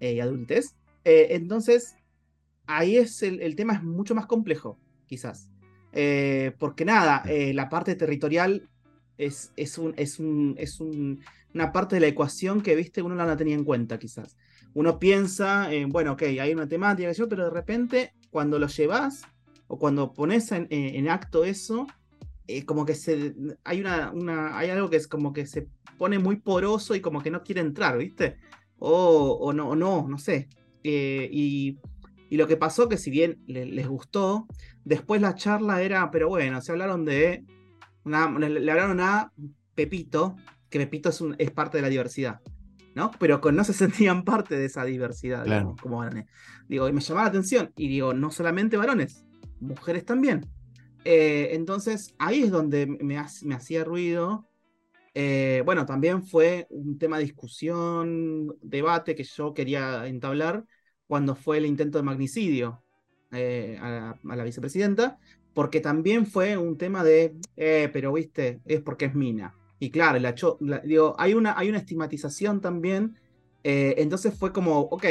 [0.01, 0.77] eh, y adultes.
[1.05, 1.95] Eh, entonces,
[2.67, 5.49] ahí es el, tema es mucho más complejo, quizás.
[5.93, 8.69] Eh, porque nada, la parte territorial
[9.17, 13.25] es, es, un, es, un, es una parte de la ecuación que, viste, uno no
[13.25, 14.37] la tenía en cuenta, quizás
[14.77, 19.23] uno piensa, en, bueno, ok, hay una temática, pero de repente cuando lo llevas
[19.69, 21.87] o cuando pones en, acto eso,
[22.47, 23.35] eh, como que se,
[23.65, 27.23] hay, una, una, hay algo que es como que se pone muy poroso y como
[27.23, 28.37] que no quiere entrar, ¿viste?
[28.79, 30.51] O, no, no, no sé.
[30.85, 31.79] Eh, y,
[32.37, 34.47] lo que pasó que si bien les gustó,
[34.85, 37.47] después la charla era, pero bueno, se hablaron de,
[38.05, 39.33] le, hablaron a
[39.75, 40.37] Pepito,
[40.69, 42.43] que Pepito es, un, es parte de la diversidad.
[42.97, 43.11] ¿No?
[43.21, 45.45] Pero no se sentían parte de esa diversidad,
[45.81, 46.27] como varones.
[46.67, 49.25] Digo, y me llamaba la atención, y digo, no solamente varones,
[49.61, 50.47] mujeres también.
[51.05, 54.49] Eh, entonces, ahí es donde me, hacía ruido.
[55.13, 60.65] Eh, bueno, también fue un tema de discusión, debate que yo quería entablar
[61.07, 62.83] cuando fue el intento de magnicidio
[63.31, 65.19] eh, a, la, vicepresidenta,
[65.53, 67.37] porque también fue un tema de,
[67.93, 69.55] pero viste, es porque es mina.
[69.79, 70.35] Y claro, la,
[70.81, 73.17] digo, hay una, hay una estigmatización también.
[73.63, 75.05] Eh, entonces fue como, ok,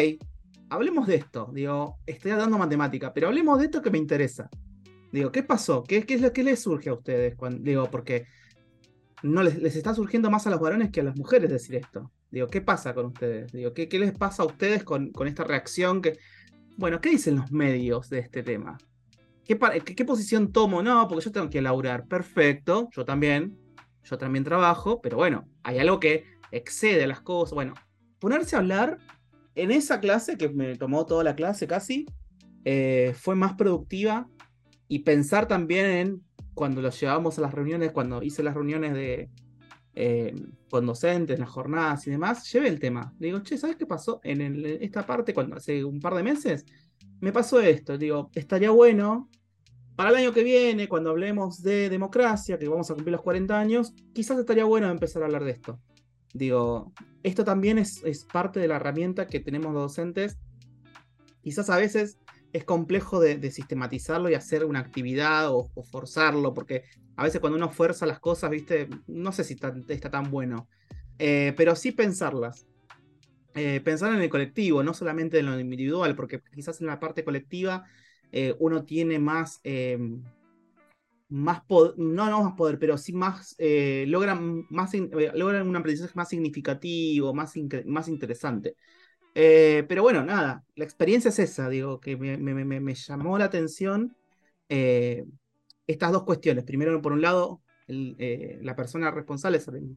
[0.70, 1.52] hablemos de esto.
[1.54, 4.50] Digo, estoy dando matemática, pero hablemos de esto que me interesa.
[5.12, 5.84] Digo, ¿qué pasó?
[5.84, 7.36] ¿Qué, qué es lo que les surge a ustedes?
[7.60, 8.26] Digo, porque
[9.24, 12.12] no les, les, está surgiendo más a los varones que a las mujeres decir esto.
[12.32, 13.52] Digo, ¿qué pasa con ustedes?
[13.52, 16.02] Digo, ¿qué, qué les pasa a ustedes con, con, esta reacción?
[16.02, 16.18] Que,
[16.76, 18.78] bueno, ¿qué dicen los medios de este tema?
[19.46, 20.82] ¿Qué, qué, qué posición tomo?
[20.82, 22.08] No, porque yo tengo que elaborar.
[22.08, 23.58] Perfecto, yo también
[24.06, 27.54] yo también trabajo, pero bueno, hay algo que excede las cosas.
[27.54, 27.74] Bueno,
[28.20, 28.98] ponerse a hablar
[29.56, 32.06] en esa clase, que me tomó toda la clase casi,
[32.64, 34.28] eh, fue más productiva
[34.88, 36.22] y pensar también en
[36.54, 39.30] cuando los llevábamos a las reuniones, cuando hice las reuniones de,
[39.96, 40.36] eh,
[40.70, 43.14] con docentes, las jornadas y demás, llevé el tema.
[43.18, 46.66] digo, che, ¿sabes qué pasó en esta parte cuando hace un par de meses?
[47.22, 47.98] Me pasó esto.
[47.98, 49.30] Digo, estaría bueno
[49.96, 53.58] para el año que viene, cuando hablemos de democracia, que vamos a cumplir los 40
[53.58, 55.80] años, quizás estaría bueno empezar a hablar de esto.
[56.34, 56.92] Digo,
[57.24, 60.38] esto también es, parte de la herramienta que tenemos los docentes.
[61.42, 62.18] Quizás a veces
[62.52, 66.84] es complejo de, sistematizarlo y hacer una actividad o, forzarlo, porque
[67.16, 70.68] a veces cuando uno fuerza las cosas, viste, no sé si está, tan bueno,
[71.20, 72.68] eh, pero sí pensarlas.
[73.54, 77.24] Eh, pensar en el colectivo, no solamente en lo individual, porque quizás en la parte
[77.24, 77.86] colectiva
[78.38, 79.98] eh, uno tiene más, eh,
[81.30, 86.12] más poder, no, no más poder, pero sí más, eh, logran, más logran un aprendizaje
[86.16, 87.54] más significativo, más,
[87.86, 88.76] más interesante.
[89.34, 94.18] pero bueno, nada, la experiencia es esa, digo, que me, llamó la atención
[94.68, 96.66] estas dos cuestiones.
[96.66, 99.96] Primero, por un lado, la persona responsable sobre el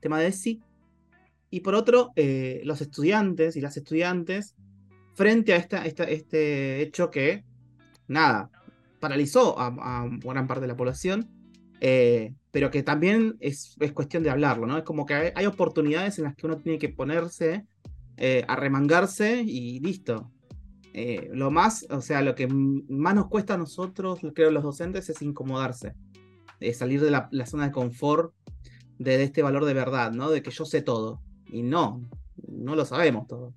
[0.00, 0.62] tema de sí.
[1.50, 4.54] Y por otro, los estudiantes y las estudiantes
[5.14, 7.44] frente a esta, este hecho que,
[8.08, 8.50] nada,
[9.00, 11.28] paralizó a, gran parte de la población,
[11.80, 14.78] eh, pero que también es, es, cuestión de hablarlo, ¿no?
[14.78, 17.66] Es como que hay, oportunidades en las que uno tiene que ponerse,
[18.16, 20.30] eh, a remangarse y listo.
[20.94, 25.10] Eh, lo más, o sea, lo que más nos cuesta a nosotros, creo, los docentes,
[25.10, 25.94] es incomodarse,
[26.72, 28.32] salir de la, zona de confort
[28.98, 30.30] de, de, este valor de verdad, ¿no?
[30.30, 31.20] De que yo sé todo.
[31.46, 32.00] Y no,
[32.48, 33.52] no lo sabemos todo.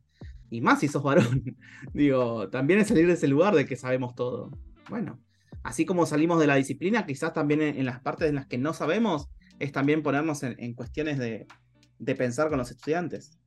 [0.49, 1.43] Y más si sos varón.
[1.93, 4.51] Digo, también es salir de ese lugar de que sabemos todo.
[4.89, 5.19] Bueno,
[5.63, 8.73] así como salimos de la disciplina, quizás también en, las partes en las que no
[8.73, 9.29] sabemos,
[9.59, 11.47] es también ponernos en, cuestiones de,
[12.15, 13.37] pensar con los estudiantes.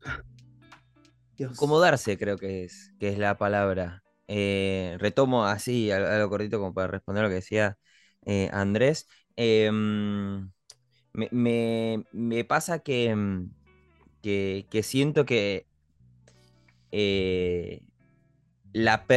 [1.52, 4.02] Acomodarse creo que es, que es la palabra.
[4.28, 7.78] Eh, retomo así, algo cortito como para responder a lo que decía
[8.26, 9.08] eh, Andrés.
[9.36, 10.50] Em,
[11.14, 13.14] me, pasa que,
[14.22, 15.66] que, siento que
[16.92, 17.82] eh,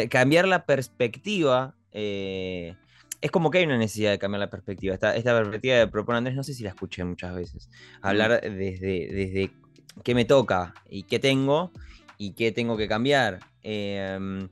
[0.09, 2.75] cambiar la perspectiva eh,
[3.21, 4.93] es como que hay una necesidad de cambiar la perspectiva.
[4.93, 7.69] Esta, esta perspectiva de propone Andrés, no sé si la escuché muchas veces.
[8.01, 9.51] Hablar desde, desde
[10.03, 11.71] qué me toca y qué tengo
[12.17, 13.39] y qué tengo que cambiar.
[13.61, 14.49] Em,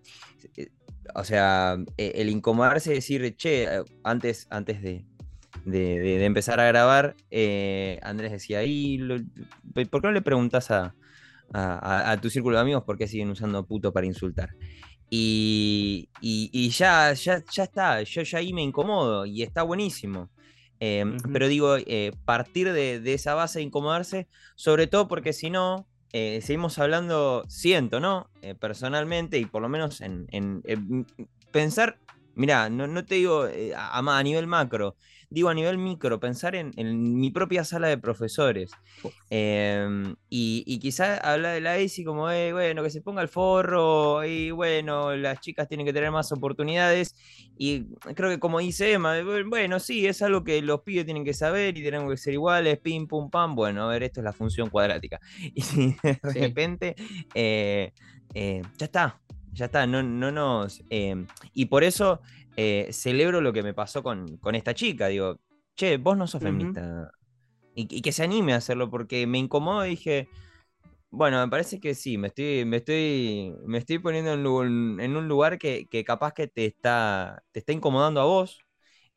[0.55, 0.69] eh,
[1.15, 3.67] o sea, el incomodarse, decir, che,
[4.03, 5.03] antes, antes de,
[5.65, 8.99] de, empezar a grabar, eh, Andrés decía, ¿y
[9.89, 10.93] por qué no le preguntas a,
[12.21, 14.55] tu círculo de amigos por qué siguen usando puto para insultar?
[15.09, 16.09] Y,
[16.71, 20.29] ya, ya, ya está, yo ya ahí me incomodo y está buenísimo.
[20.81, 25.87] Em, pero digo, eh, partir de, esa base de incomodarse, sobre todo porque si no,
[26.13, 28.29] eh, seguimos hablando, siento, ¿no?
[28.59, 30.27] personalmente y por lo menos en,
[31.51, 31.97] pensar,
[32.39, 34.95] mira, no, no, te digo a, a, nivel macro,
[35.29, 36.71] digo a nivel micro, pensar en,
[37.19, 38.71] mi propia sala de profesores.
[39.29, 43.27] Em, y, y quizá hablar de la ESI como, eh, bueno, que se ponga el
[43.27, 47.13] forro, y bueno, las chicas tienen que tener más oportunidades.
[47.57, 51.33] Y creo que como dice Emma, bueno, sí, es algo que los pibes tienen que
[51.33, 53.53] saber y tenemos que ser iguales, pim, pum, pam.
[53.53, 55.19] Bueno, a ver, esto es la función cuadrática.
[55.53, 56.95] Y de repente,
[57.35, 57.91] eh,
[58.33, 59.19] eh, ya está,
[59.59, 60.83] ya está, no, no nos...
[60.89, 62.21] Em, y por eso
[62.55, 65.07] eh, celebro lo que me pasó con, esta chica.
[65.07, 65.39] Digo,
[65.75, 67.11] che, vos no sos feminista.
[67.75, 70.29] y, que se anime a hacerlo, porque me incomodó y dije,
[71.11, 75.57] bueno, me parece que sí, me estoy, me estoy, me estoy poniendo en un, lugar
[75.57, 78.59] que, capaz que te está, te está incomodando a vos.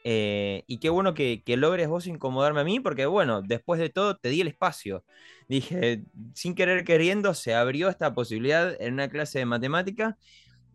[0.05, 4.17] Eh, y qué bueno que, logres vos incomodarme a mí, porque bueno, después de todo
[4.17, 5.05] te di el espacio.
[5.49, 6.03] Dije,
[6.35, 10.17] sin querer queriendo, se abrió esta posibilidad en una clase de matemática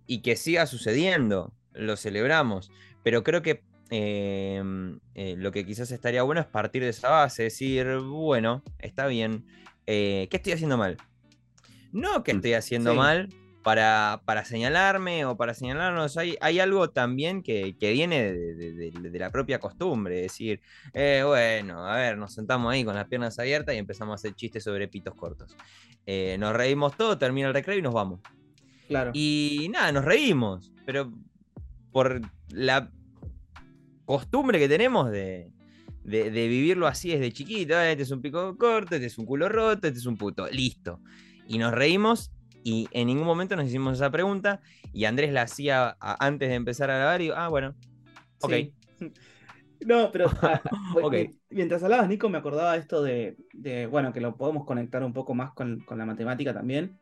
[0.05, 2.71] y que siga sucediendo lo celebramos,
[3.03, 7.43] pero creo que em, eh, lo que quizás estaría bueno es partir de esa base,
[7.43, 9.45] decir, bueno, está bien,
[9.85, 10.97] eh, ¿qué estoy haciendo mal?
[11.91, 13.29] No que mm, estoy haciendo mal
[13.67, 19.59] para, para, señalarme o para señalarnos, hay, hay algo también que, viene de, la propia
[19.59, 20.61] costumbre, decir,
[20.93, 24.35] eh, bueno, a ver, nos sentamos ahí con las piernas abiertas y empezamos a hacer
[24.35, 25.53] chistes sobre pitos cortos.
[26.39, 28.21] nos reímos todo, termina el recreo y nos vamos.
[28.87, 29.11] Claro.
[29.13, 31.11] Y nada, nos reímos, pero
[31.91, 32.89] por la
[34.05, 35.51] costumbre que tenemos de,
[36.05, 37.77] vivirlo así desde chiquito.
[37.81, 40.47] Este es un pico corto, este es un culo roto, este es un puto.
[40.47, 41.01] Listo.
[41.49, 42.31] Y nos reímos
[42.63, 44.61] y en ningún momento nos hicimos esa pregunta.
[44.93, 47.75] Y Andrés la hacía antes de empezar a grabar y ah, bueno.
[48.41, 48.53] Ok.
[49.85, 50.59] No, pero ah,
[51.51, 53.37] mientras hablabas, Nico, me acordaba esto de,
[53.91, 56.97] bueno, que lo podemos conectar un poco más con, con, la matemática también.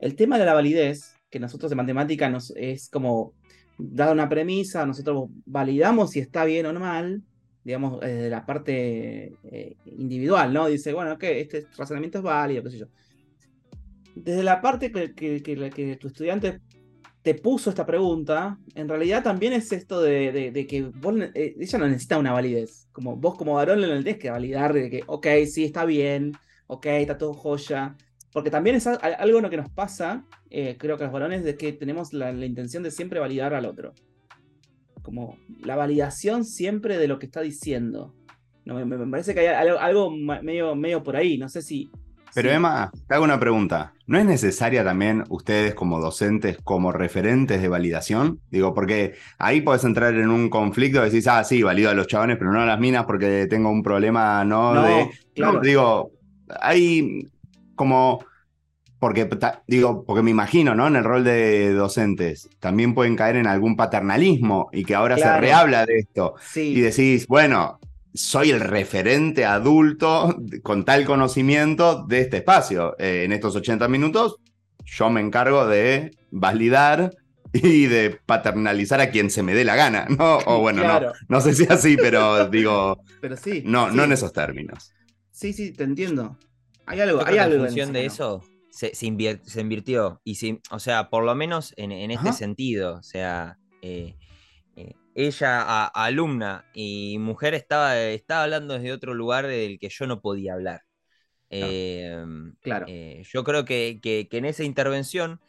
[0.00, 3.34] El tema de la validez, que nosotros en matemática nos, es como
[3.78, 7.22] dada una premisa, nosotros validamos si está bien o no mal,
[7.64, 10.66] digamos, desde la parte eh, individual, ¿no?
[10.66, 12.86] Dice, bueno, que este razonamiento es válido, qué sé yo.
[14.14, 16.60] Desde la parte que, tu estudiante
[17.22, 20.90] te puso esta pregunta, en realidad también es esto de, que
[21.34, 22.88] eh, ella no necesita una validez.
[22.92, 26.32] Como vos como varón le tenés que validar de que, ok, sí, está bien,
[26.66, 27.96] ok, está todo joya.
[28.32, 31.56] Porque también es algo en lo que nos pasa, eh, creo que los varones, de
[31.56, 33.92] que tenemos la, intención de siempre validar al otro.
[35.02, 38.14] Como la validación siempre de lo que está diciendo.
[38.64, 41.38] No, me, parece que hay algo, medio, medio por ahí.
[41.38, 41.90] No sé si.
[42.34, 43.92] Pero Emma, te hago una pregunta.
[44.06, 48.40] ¿No es necesaria también ustedes como docentes, como referentes de validación?
[48.50, 52.36] Digo, porque ahí puedes entrar en un conflicto, decís, ah, sí, valido a los chabones,
[52.38, 55.10] pero no a las minas porque tengo un problema, no, de.
[55.34, 55.60] Claro.
[55.60, 56.10] digo,
[56.60, 57.28] hay
[57.74, 58.24] como
[59.00, 59.28] porque
[59.66, 60.86] digo, porque me imagino, ¿no?
[60.86, 65.38] En el rol de docentes, también pueden caer en algún paternalismo y que ahora se
[65.38, 66.34] rehabla de esto.
[66.54, 67.80] Y decís, bueno,
[68.14, 72.96] soy el referente adulto con tal conocimiento de este espacio.
[72.98, 74.36] Eh, en estos 80 minutos,
[74.84, 77.12] yo me encargo de validar
[77.52, 80.38] y de paternalizar a quien se me dé la gana, ¿no?
[80.46, 84.32] O bueno, no, no sé si así, pero digo, pero sí, no, no en esos
[84.32, 84.92] términos.
[85.30, 86.36] Sí, sí, te entiendo.
[86.86, 88.42] Hay algo, hay algo en función de eso.
[88.70, 90.20] Se, se, invirtió.
[90.24, 94.16] Y si, o sea, por lo menos en, este sentido, o sea, eh,
[95.20, 100.20] eh, ella, alumna y mujer, estaba, estaba hablando desde otro lugar del que yo no
[100.20, 100.82] podía hablar.
[101.48, 101.70] claro.
[101.70, 105.40] Em, eh, yo creo que, que, en esa intervención,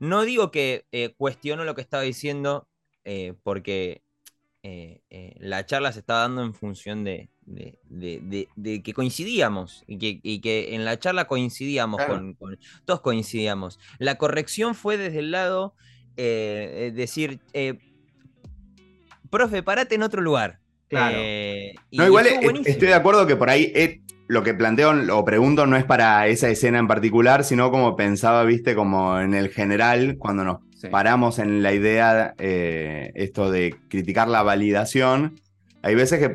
[0.00, 0.84] no digo que
[1.16, 2.68] cuestiono lo que estaba diciendo,
[3.42, 4.02] porque
[4.62, 10.98] la charla se estaba dando en función de, de, que coincidíamos y que, en la
[10.98, 12.38] charla coincidíamos, con,
[12.84, 13.78] todos coincidíamos.
[13.98, 15.74] La corrección fue desde el lado
[16.16, 17.78] eh, decir, eh,
[19.34, 20.60] profe, parate en otro lugar.
[20.88, 21.16] Claro.
[21.18, 22.26] Eh, no, igual
[22.64, 26.48] estoy de acuerdo que por ahí lo que planteo o pregunto no es para esa
[26.48, 30.58] escena en particular, sino como pensaba, viste, como en el general, cuando nos
[30.90, 35.40] paramos en la idea, esto de criticar la validación.
[35.82, 36.34] Hay veces que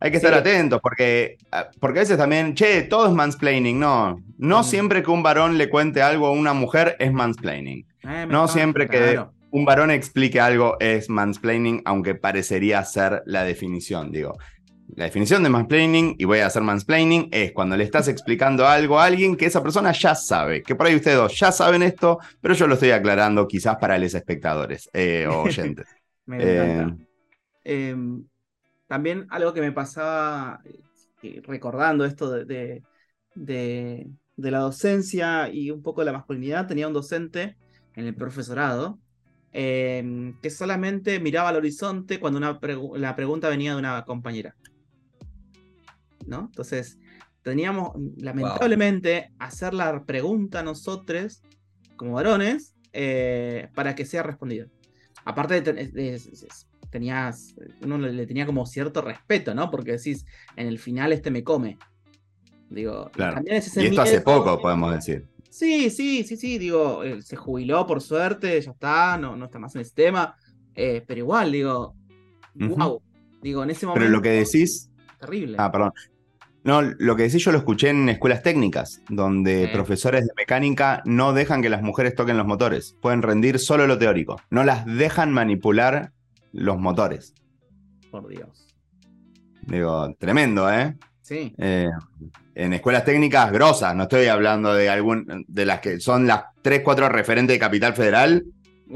[0.00, 3.78] hay que estar atentos porque, ah, porque a veces también, che, todo es mansplaining.
[3.78, 7.84] No, no siempre que un varón le cuente algo a una mujer es mansplaining.
[8.04, 9.20] Eh, no siempre que
[9.50, 14.10] un varón explique algo es mansplaining, aunque parecería ser la definición.
[14.10, 14.36] Digo,
[14.94, 18.98] la definición de mansplaining, y voy a hacer mansplaining, es cuando le estás explicando algo
[18.98, 20.62] a alguien que esa persona ya sabe.
[20.62, 23.98] Que por ahí ustedes dos ya saben esto, pero yo lo estoy aclarando quizás para
[23.98, 25.86] los espectadores eh, o oyentes.
[26.26, 27.04] Me encanta.
[27.64, 28.24] Eh, em,
[28.86, 30.60] también algo que me pasaba
[31.22, 32.82] eh, recordando esto de,
[33.34, 37.56] de, la docencia y un poco de la masculinidad, tenía un docente
[37.94, 38.98] en el profesorado
[39.52, 42.58] em, que solamente miraba al horizonte cuando una
[42.96, 44.54] la pregunta venía de una compañera.
[46.26, 46.46] ¿No?
[46.46, 46.98] Entonces,
[47.42, 51.42] teníamos lamentablemente hacer la pregunta nosotros,
[51.96, 54.66] como varones, eh, para que sea respondida.
[55.24, 56.20] Aparte de,
[56.90, 59.70] tenías, uno le tenía como cierto respeto, ¿no?
[59.70, 60.24] Porque decís,
[60.56, 61.78] en el final este me come.
[62.70, 63.40] Digo, claro.
[63.44, 65.26] y esto hace poco, podemos decir.
[65.50, 69.58] Sí, sí, sí, sí, digo, eh, se jubiló por suerte, ya está, no, no está
[69.58, 70.36] más en el sistema,
[70.74, 71.94] eh, pero igual, digo,
[72.54, 73.02] wow,
[73.40, 74.04] digo, en ese momento...
[74.04, 74.90] Pero lo que decís...
[75.18, 75.56] Terrible.
[75.58, 75.92] Ah, perdón.
[76.64, 81.32] No, lo que decís yo lo escuché en escuelas técnicas, donde profesores de mecánica no
[81.32, 85.32] dejan que las mujeres toquen los motores, pueden rendir solo lo teórico, no las dejan
[85.32, 86.12] manipular
[86.52, 87.32] los motores.
[88.10, 88.66] Por Dios.
[89.62, 90.96] Digo, tremendo, ¿eh?
[91.28, 91.54] Sí.
[91.58, 91.90] Eh,
[92.54, 96.80] en escuelas técnicas grosas, no estoy hablando de algún de las que son las 3,
[96.82, 98.46] 4 referentes de Capital Federal,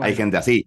[0.00, 0.66] hay gente así.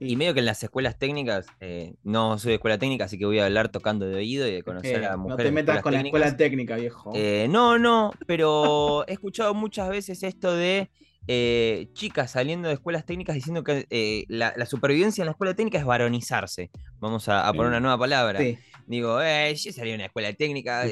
[0.00, 3.26] Y medio que en las escuelas técnicas, eh, no soy de escuela técnica, así que
[3.26, 5.44] voy a hablar tocando de oído y de conocer a mujeres.
[5.44, 7.12] No te metas con la escuela técnica, viejo.
[7.14, 10.88] Eh, no, no, pero he escuchado muchas veces esto de
[11.28, 15.78] eh, chicas saliendo de escuelas técnicas diciendo que eh, la, supervivencia en la escuela técnica
[15.78, 16.70] es varonizarse.
[16.98, 18.40] Vamos a, poner una nueva palabra.
[18.86, 20.84] Digo, eh, yo salí de una escuela técnica,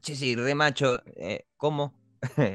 [0.00, 1.02] che, sí, re macho.
[1.56, 1.94] ¿Cómo?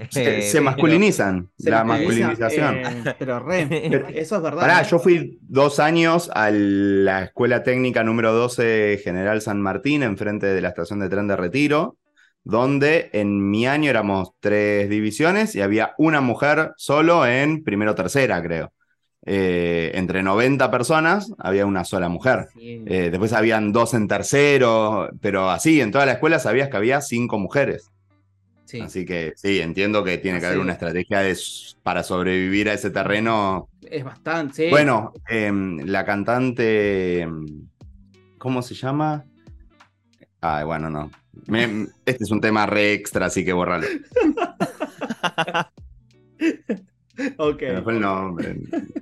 [0.10, 2.82] Se, masculinizan, la masculinización.
[3.20, 3.68] pero re,
[4.20, 4.88] eso es verdad.
[4.88, 10.62] yo fui dos años a la escuela técnica número 12 General San Martín, enfrente de
[10.62, 11.98] la estación de tren de Retiro
[12.44, 18.42] donde en mi año éramos tres divisiones y había una mujer solo en primero tercera,
[18.42, 18.74] creo.
[19.26, 22.48] Eh, entre 90 personas había una sola mujer.
[22.58, 27.02] Eh, después habían dos en tercero, pero así, en toda la escuela sabías que había
[27.02, 27.92] cinco mujeres.
[28.82, 31.24] Así que sí, entiendo que tiene que haber una estrategia
[31.82, 33.68] para sobrevivir a ese terreno.
[33.82, 34.70] Es bastante.
[34.70, 37.68] Bueno, em, la cantante, em,
[38.38, 39.26] ¿cómo se llama?
[40.40, 41.10] Ay, bueno, no
[42.06, 43.88] este es un tema re extra, así que borralo.
[47.38, 47.64] ok.
[47.84, 48.56] fue el nombre,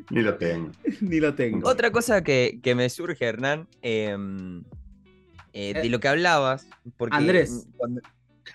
[0.09, 0.71] ni lo tengo.
[1.01, 1.67] ni lo tengo.
[1.67, 4.63] Otra cosa que, me surge, Hernán, em,
[5.53, 6.67] eh, de eh, lo que hablabas.
[6.97, 7.67] Porque Andrés.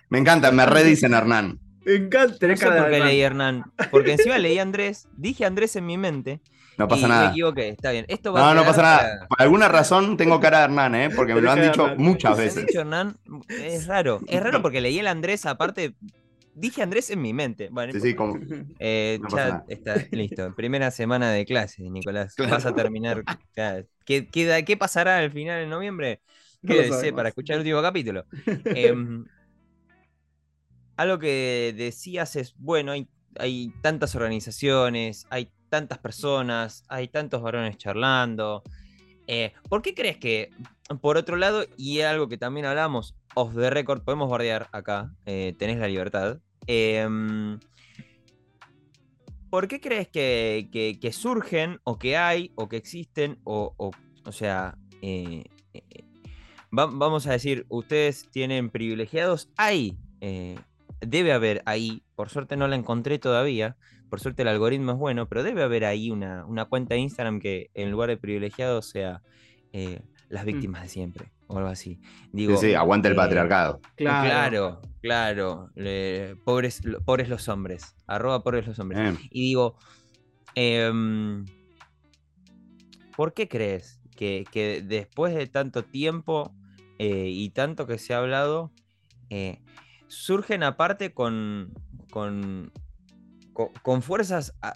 [0.09, 1.59] Me encanta, me redicen Hernán.
[1.85, 2.47] Me encanta.
[2.47, 3.65] No sé por qué leí Hernán.
[3.91, 6.41] Porque encima leí Andrés, dije Andrés en mi mente.
[6.79, 7.25] No pasa nada.
[7.27, 8.07] Me equivoqué, está bien.
[8.09, 9.27] Esto no, no pasa nada.
[9.29, 11.11] Por alguna razón tengo cara de Hernán, ¿eh?
[11.15, 12.67] Porque me lo han dicho muchas veces.
[12.67, 13.17] Dicho Hernán,
[13.49, 14.21] es raro.
[14.27, 15.95] Es raro porque leí el Andrés, aparte.
[16.55, 17.69] Dije Andrés en mi mente.
[17.71, 18.39] Bueno, sí, sí, como...
[18.79, 20.55] eh, ya está listo.
[20.55, 22.35] Primera semana de clase, Nicolás.
[22.51, 23.23] Vas a terminar.
[24.05, 26.21] ¿Qué, qué, pasará al final de noviembre?
[26.67, 28.25] Quédese para escuchar el último capítulo.
[28.65, 29.25] Em,
[30.97, 37.79] algo que decías es, bueno, hay hay tantas organizaciones, hay tantas personas, hay tantos varones
[37.79, 38.63] charlando.
[39.27, 40.51] Eh, ¿Por qué crees que,
[41.01, 45.55] por otro lado, y algo que también hablamos, off the record, podemos guardiar acá, eh,
[45.59, 47.59] tenés la libertad, em,
[49.51, 53.75] ¿por qué crees que, surgen o que hay o que existen o,
[54.25, 55.45] o, sea, eh,
[56.71, 59.99] vamos a decir, ustedes tienen privilegiados, hay,
[61.01, 63.77] debe haber ahí, por suerte no la encontré todavía,
[64.13, 67.71] por suerte el algoritmo es bueno, pero debe haber ahí una, cuenta de Instagram que
[67.73, 69.23] en lugar de privilegiados sea
[69.73, 70.03] eh,
[70.33, 70.47] las mm.
[70.47, 72.01] víctimas de siempre o algo así.
[72.33, 73.81] Digo, sí, aguanta el eh, patriarcado.
[73.97, 75.71] Claro, claro.
[76.45, 77.95] pobres, pobres los hombres.
[78.07, 79.19] Arroba pobres los hombres.
[79.31, 79.77] Y digo,
[80.55, 81.45] em,
[83.15, 86.55] ¿por qué crees que, después de tanto tiempo
[86.99, 88.73] eh, y tanto que se ha hablado,
[90.09, 91.75] surgen aparte con,
[92.11, 92.73] con
[93.53, 94.75] con, fuerzas, ah,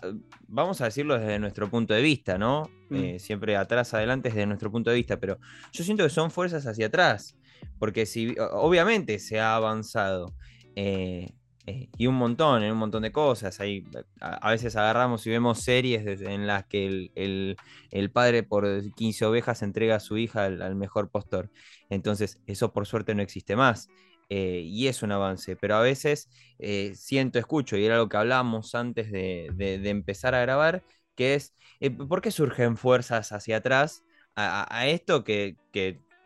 [0.48, 2.70] vamos a decirlo desde nuestro punto de vista, ¿no?
[2.90, 2.96] Mm.
[2.96, 5.38] Eh, siempre atrás, adelante desde nuestro punto de vista, pero
[5.72, 7.36] yo siento que son fuerzas hacia atrás,
[7.78, 10.34] porque si, obviamente se ha avanzado.
[10.74, 11.30] Eh,
[11.66, 13.58] eh, y un montón, en un montón de cosas.
[13.60, 13.84] Hay,
[14.20, 19.96] a, veces agarramos y vemos series en las que el, padre por 15 ovejas entrega
[19.96, 21.50] a su hija al, mejor postor.
[21.90, 23.88] Entonces, eso por suerte no existe más.
[24.28, 28.16] Eh, y es un avance, pero a veces eh, siento, escucho, y era lo que
[28.16, 29.46] hablamos antes de,
[29.84, 30.82] empezar a grabar,
[31.14, 34.02] que es, eh, ¿por qué surgen fuerzas hacia atrás
[34.34, 35.56] a, esto que,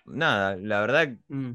[0.06, 1.52] nada, la verdad, mm.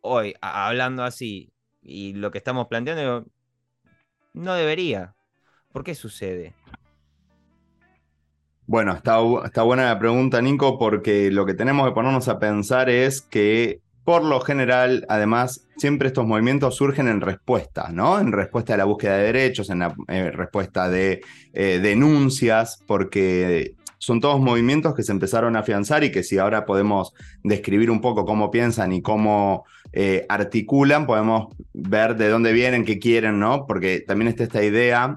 [0.00, 1.52] hoy, hablando así,
[1.82, 3.26] y lo que estamos planteando,
[4.32, 5.14] no debería.
[5.72, 6.54] ¿Por qué sucede?
[8.66, 12.90] Bueno, está, está buena la pregunta, Nico, porque lo que tenemos que ponernos a pensar
[12.90, 18.20] es que por lo general, además, siempre estos movimientos surgen en respuesta, ¿no?
[18.20, 23.74] En respuesta a la búsqueda de derechos, en la eh, respuesta de eh, denuncias, porque
[23.98, 28.00] son todos movimientos que se empezaron a afianzar y que si ahora podemos describir un
[28.00, 33.66] poco cómo piensan y cómo eh, articulan, podemos ver de dónde vienen, qué quieren, ¿no?
[33.66, 35.16] Porque también está esta idea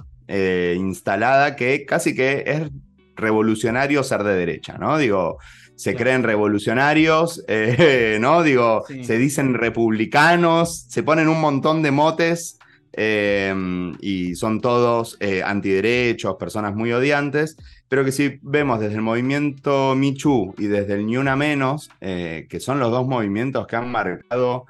[0.76, 2.72] instalada que casi que es
[3.16, 4.98] revolucionario ser de derecha, ¿no?
[4.98, 5.38] Digo,
[5.80, 8.44] se creen revolucionarios, eh, ¿no?
[8.44, 12.60] Digo, se dicen republicanos, se ponen un montón de motes
[12.92, 17.56] em, y son todos eh, antiderechos, personas muy odiantes,
[17.88, 22.46] pero que si vemos desde el movimiento Michu y desde el Ni Una Menos, eh,
[22.50, 24.66] que son los dos movimientos que han marcado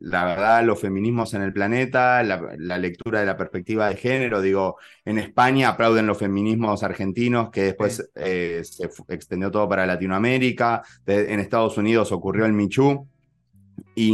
[0.00, 4.40] la verdad, los feminismos en el planeta, la, lectura de la perspectiva de género.
[4.40, 10.82] Digo, en España aplauden los feminismos argentinos, que después eh, se extendió todo para Latinoamérica.
[11.06, 13.06] en Estados Unidos ocurrió el Michu.
[13.94, 14.12] Y,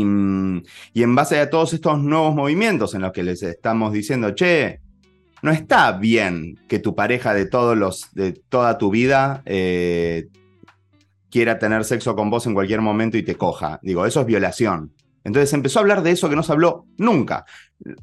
[0.93, 4.80] y, en base a todos estos nuevos movimientos en los que les estamos diciendo, che,
[5.43, 10.28] no está bien que tu pareja de, todos los, de toda tu vida eh,
[11.30, 13.78] quiera tener sexo con vos en cualquier momento y te coja.
[13.82, 14.95] Digo, eso es violación.
[15.27, 17.47] Entonces empezó a hablar de eso que no se habló nunca.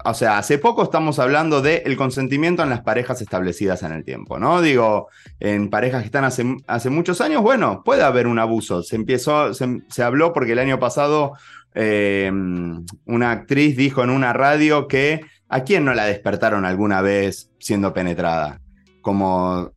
[0.04, 4.40] O sea, hace poco estamos hablando del consentimiento en las parejas establecidas en el tiempo,
[4.40, 4.62] ¿no?
[4.62, 5.08] Digo,
[5.40, 8.84] en parejas que están hace, hace muchos años, bueno, puede haber un abuso.
[8.84, 11.32] Se empezó, se, habló porque el año pasado
[11.74, 17.50] em, una actriz dijo en una radio que a quién no la despertaron alguna vez
[17.58, 18.60] siendo penetrada.
[19.02, 19.72] Como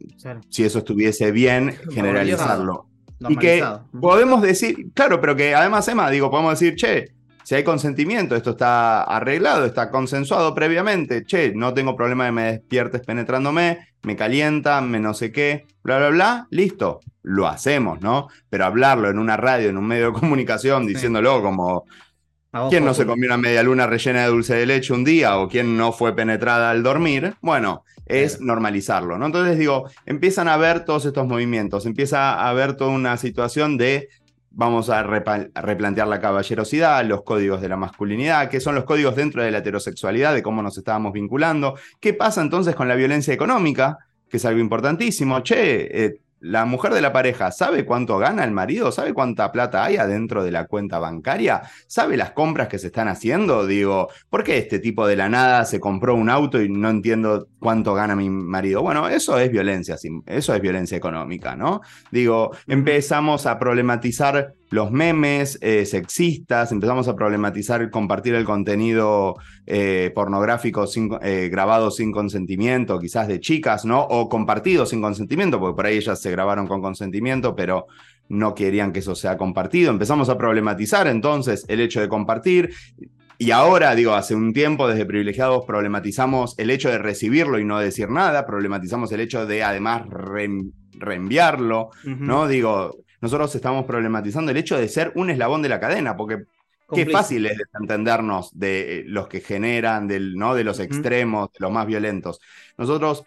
[0.49, 2.89] si eso estuviese bien, generalizarlo.
[3.29, 3.65] Y que
[4.01, 7.16] podemos decir, claro, pero que además, Emma, digo, podemos decir, che,
[7.47, 12.43] si hay consentimiento, esto está arreglado, está consensuado previamente, che, no tengo problema de me
[12.51, 18.27] despiertes penetrándome, me calienta, me no sé qué, bla, bla, bla, listo, lo hacemos, ¿no?
[18.51, 21.85] Pero hablarlo en una radio, en un medio de comunicación, diciéndolo como,
[22.69, 25.49] ¿quién no se comió una media luna rellena de dulce de leche un día o
[25.49, 27.35] quién no fue penetrada al dormir?
[27.43, 29.27] Bueno, es normalizarlo, ¿no?
[29.27, 34.09] Entonces digo, empiezan a ver todos estos movimientos, empieza a haber toda una situación de
[34.57, 39.43] vamos a, replantear la caballerosidad, los códigos de la masculinidad, qué son los códigos dentro
[39.43, 43.99] de la heterosexualidad, de cómo nos estábamos vinculando, qué pasa entonces con la violencia económica,
[44.31, 45.41] que es algo importantísimo.
[45.41, 49.85] Che, eh, la mujer de la pareja sabe cuánto gana el marido, sabe cuánta plata
[49.85, 53.67] hay adentro de la cuenta bancaria, sabe las compras que se están haciendo.
[53.67, 57.49] Digo, ¿por qué este tipo de la nada se compró un auto y no entiendo
[57.59, 58.83] cuánto gana mi marido?
[58.83, 61.81] Bueno, eso es violencia, eso es violencia económica, ¿no?
[62.11, 70.11] Digo, empezamos a problematizar los memes eh, sexistas, empezamos a problematizar compartir el contenido eh,
[70.15, 70.87] pornográfico
[71.23, 74.03] eh, grabado sin consentimiento, quizás de chicas, ¿no?
[74.03, 77.87] O compartido sin consentimiento, porque por ahí ellas se grabaron con consentimiento, pero
[78.29, 79.91] no querían que eso sea compartido.
[79.91, 82.73] Empezamos a problematizar entonces el hecho de compartir.
[83.39, 87.79] y ahora, digo, hace un tiempo desde privilegiados problematizamos el hecho de recibirlo y no
[87.79, 90.03] decir nada, problematizamos el hecho de además
[90.93, 92.49] reenviarlo, ¿no?
[92.49, 96.45] Digo, nosotros estamos problematizando el hecho de ser un eslabón de la cadena, porque
[96.95, 100.55] qué fácil es desentendernos de los que generan, del, ¿no?
[100.55, 102.41] de los extremos, de los más violentos.
[102.79, 103.25] Nosotros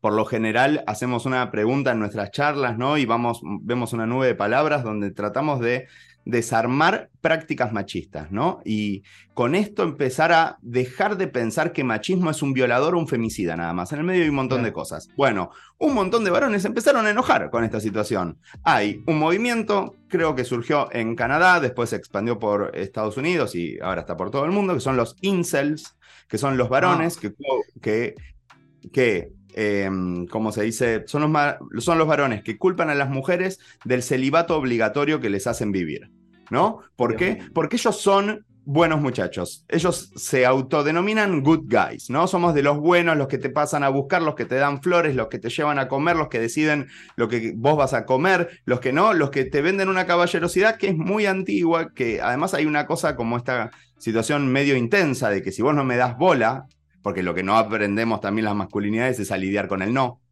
[0.00, 2.98] por lo general hacemos una pregunta en nuestras charlas, ¿no?
[2.98, 5.86] Y vamos, vemos una nube de palabras donde tratamos de
[6.24, 8.60] desarmar prácticas machistas, ¿no?
[8.64, 9.02] Y
[9.34, 13.56] con esto empezar a dejar de pensar que machismo es un violador o un femicida
[13.56, 13.92] nada más.
[13.92, 15.10] En el medio hay un montón de cosas.
[15.16, 18.38] Bueno, un montón de varones empezaron a enojar con esta situación.
[18.62, 23.78] Hay un movimiento, creo que surgió en Canadá, después se expandió por Estados Unidos y
[23.80, 25.96] ahora está por todo el mundo, que son los incels,
[26.28, 27.28] que son los varones ah.
[27.82, 28.14] que,
[28.92, 33.58] que, em, como se dice, son los, son los varones que culpan a las mujeres
[33.84, 36.10] del celibato obligatorio que les hacen vivir.
[36.50, 36.80] ¿No?
[36.94, 37.38] ¿Por qué?
[37.54, 39.64] Porque ellos son buenos muchachos.
[39.68, 42.26] Ellos se autodenominan good guys, ¿no?
[42.26, 45.14] Somos de los buenos, los que te pasan a buscar, los que te dan flores,
[45.14, 48.60] los que te llevan a comer, los que deciden lo que vos vas a comer,
[48.64, 52.54] los que no, los que te venden una caballerosidad que es muy antigua, que además
[52.54, 56.16] hay una cosa como esta situación medio intensa de que si vos no me das
[56.16, 56.66] bola,
[57.04, 60.22] porque lo que no aprendemos también las masculinidades es a lidiar con el no.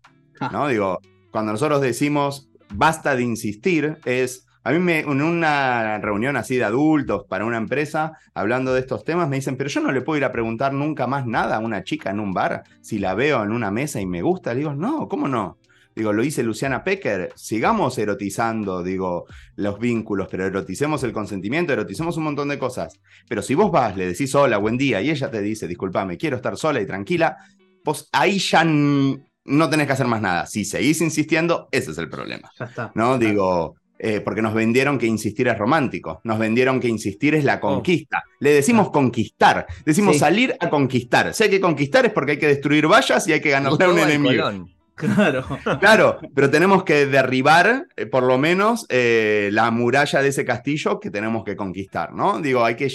[0.51, 0.67] ¿no?
[0.69, 1.01] Digo,
[1.31, 4.47] cuando nosotros decimos basta de insistir, es.
[4.65, 9.05] A mí me, en una reunión así de adultos para una empresa, hablando de estos
[9.05, 11.59] temas, me dicen, pero yo no le puedo ir a preguntar nunca más nada a
[11.59, 14.55] una chica en un bar si la veo en una mesa y me gusta.
[14.55, 15.59] Le digo, no, ¿cómo no?
[15.95, 19.27] Digo, lo dice Luciana Pecker, sigamos erotizando, digo,
[19.57, 23.01] los vínculos, pero eroticemos el consentimiento, eroticemos un montón de cosas.
[23.29, 26.37] Pero si vos vas, le decís hola, buen día, y ella te dice, disculpame, quiero
[26.37, 27.37] estar sola y tranquila,
[27.85, 30.47] pues ahí ya no tenés que hacer más nada.
[30.47, 32.51] Si seguís insistiendo, ese es el problema.
[32.59, 32.93] Ya está.
[32.95, 33.19] ¿No?
[33.19, 37.57] Digo, eh, porque nos vendieron que insistir es romántico, nos vendieron que insistir es la
[37.57, 37.61] oh.
[37.61, 38.25] conquista.
[38.41, 41.33] Le decimos conquistar, decimos salir a conquistar.
[41.33, 43.89] Si hay que conquistar es porque hay que destruir vallas y hay que ganarle a
[43.89, 44.51] un enemigo.
[44.97, 45.45] Claro.
[45.81, 51.01] Claro, pero tenemos que derribar, eh, por lo menos, eh, la muralla de ese castillo
[51.01, 52.41] que tenemos que conquistar, ¿no?
[52.41, 52.89] Digo, hay que,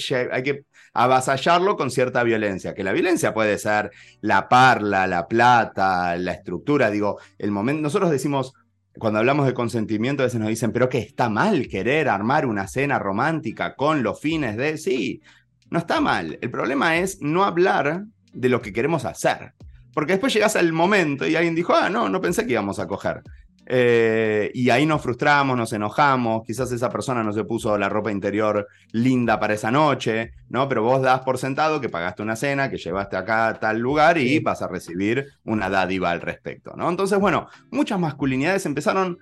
[0.93, 3.91] avasallarlo con cierta violencia, que la violencia puede ser
[4.21, 8.53] la parla, la plata, la estructura, digo, el momento, nosotros decimos,
[8.97, 12.67] cuando hablamos de consentimiento, a veces nos dicen, pero que está mal querer armar una
[12.67, 15.21] cena romántica con los fines de, sí,
[15.69, 19.53] no está mal, el problema es no hablar de lo que queremos hacer.
[19.97, 22.85] Porque después llegas al momento y alguien dijo, ah, no, no pensé que íbamos a
[22.85, 23.23] coger.
[23.65, 28.11] Eh, y ahí nos frustramos, nos enojamos, quizás esa persona no se puso la ropa
[28.11, 30.69] interior linda para esa noche, ¿no?
[30.69, 34.19] Pero vos das por sentado que pagaste una cena, que llevaste acá a tal lugar
[34.19, 36.87] y vas a recibir una dádiva al respecto, ¿no?
[36.91, 39.17] Entonces, bueno, muchas masculinidades empezaron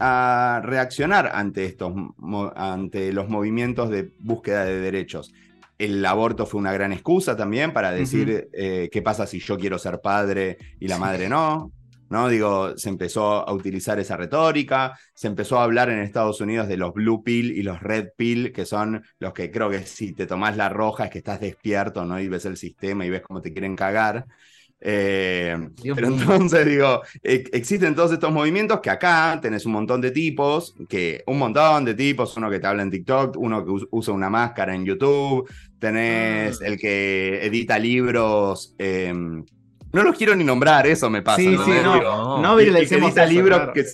[0.00, 1.92] a reaccionar ante estos,
[2.56, 5.32] ante los movimientos de búsqueda de derechos
[5.80, 9.78] el aborto fue una gran excusa también para decir eh, qué pasa si yo quiero
[9.78, 11.72] ser padre y la madre no.
[12.10, 12.28] ¿no?
[12.28, 16.76] Digo, se empezó a utilizar esa retórica, se empezó a hablar en Estados Unidos de
[16.76, 20.26] los blue pill y los red pill, que son los que creo que si te
[20.26, 22.20] tomás la roja es que estás despierto, ¿no?
[22.20, 24.26] Y ves el sistema y ves cómo te quieren cagar.
[24.82, 25.56] Eh,
[25.94, 31.22] pero entonces digo, existen todos estos movimientos que acá tenés un montón de tipos, que
[31.26, 34.74] un montón de tipos, uno que te habla en TikTok, uno que usa una máscara
[34.74, 36.66] en YouTube, tenés ah.
[36.66, 38.74] el que edita libros.
[38.78, 39.44] Em,
[39.92, 41.38] no los quiero ni nombrar, eso me pasa.
[41.38, 43.84] Sí, sí, no, no, edita libros que,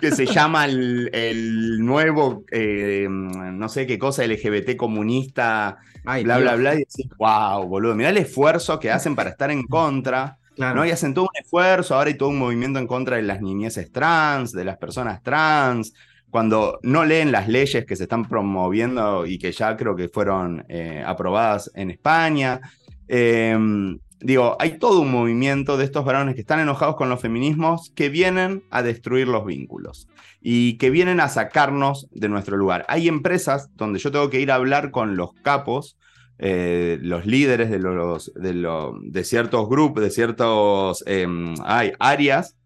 [0.00, 6.74] que, se llama el, nuevo, em, no sé qué cosa, LGBT comunista bla, bla, bla,
[6.74, 10.38] y decís, wow, boludo, mirá el esfuerzo que hacen para estar en contra.
[10.56, 10.84] ¿no?
[10.84, 13.90] Y hacen todo un esfuerzo, ahora hay todo un movimiento en contra de las niñeces
[13.90, 15.94] trans, de las personas trans,
[16.30, 20.64] cuando no leen las leyes que se están promoviendo y que ya creo que fueron
[20.68, 22.60] eh, aprobadas en España.
[23.08, 27.90] Em, digo, hay todo un movimiento de estos varones que están enojados con los feminismos
[27.94, 30.06] que vienen a destruir los vínculos
[30.42, 32.84] y que vienen a sacarnos de nuestro lugar.
[32.88, 35.96] Hay empresas donde yo tengo que ir a hablar con los capos,
[36.38, 41.54] eh, los líderes de, los, de, ciertos grupos, de ciertos em,
[42.00, 42.56] áreas,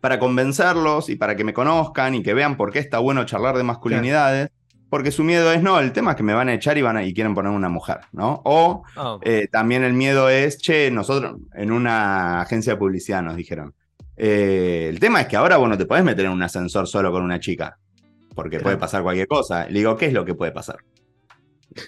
[0.00, 3.56] para convencerlos y para que me conozcan y que vean por qué está bueno charlar
[3.56, 4.50] de masculinidades.
[4.88, 7.02] Porque su miedo es, no, el tema es que me van a echar y, van
[7.02, 8.42] y quieren poner una mujer, ¿no?
[8.44, 9.20] O oh.
[9.22, 13.74] eh, también el miedo es, che, nosotros en una agencia de publicidad nos dijeron,
[14.24, 17.10] eh, el tema es que ahora vos no te podés meter en un ascensor solo
[17.10, 17.76] con una chica,
[18.36, 19.66] porque puede pasar cualquier cosa.
[19.66, 20.76] Le digo, ¿qué es lo que puede pasar?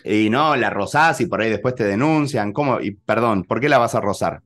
[0.04, 2.52] Y no, la rozás y por ahí después te denuncian.
[2.52, 2.80] ¿Cómo?
[2.80, 4.42] Y perdón, ¿por qué la vas a rozar?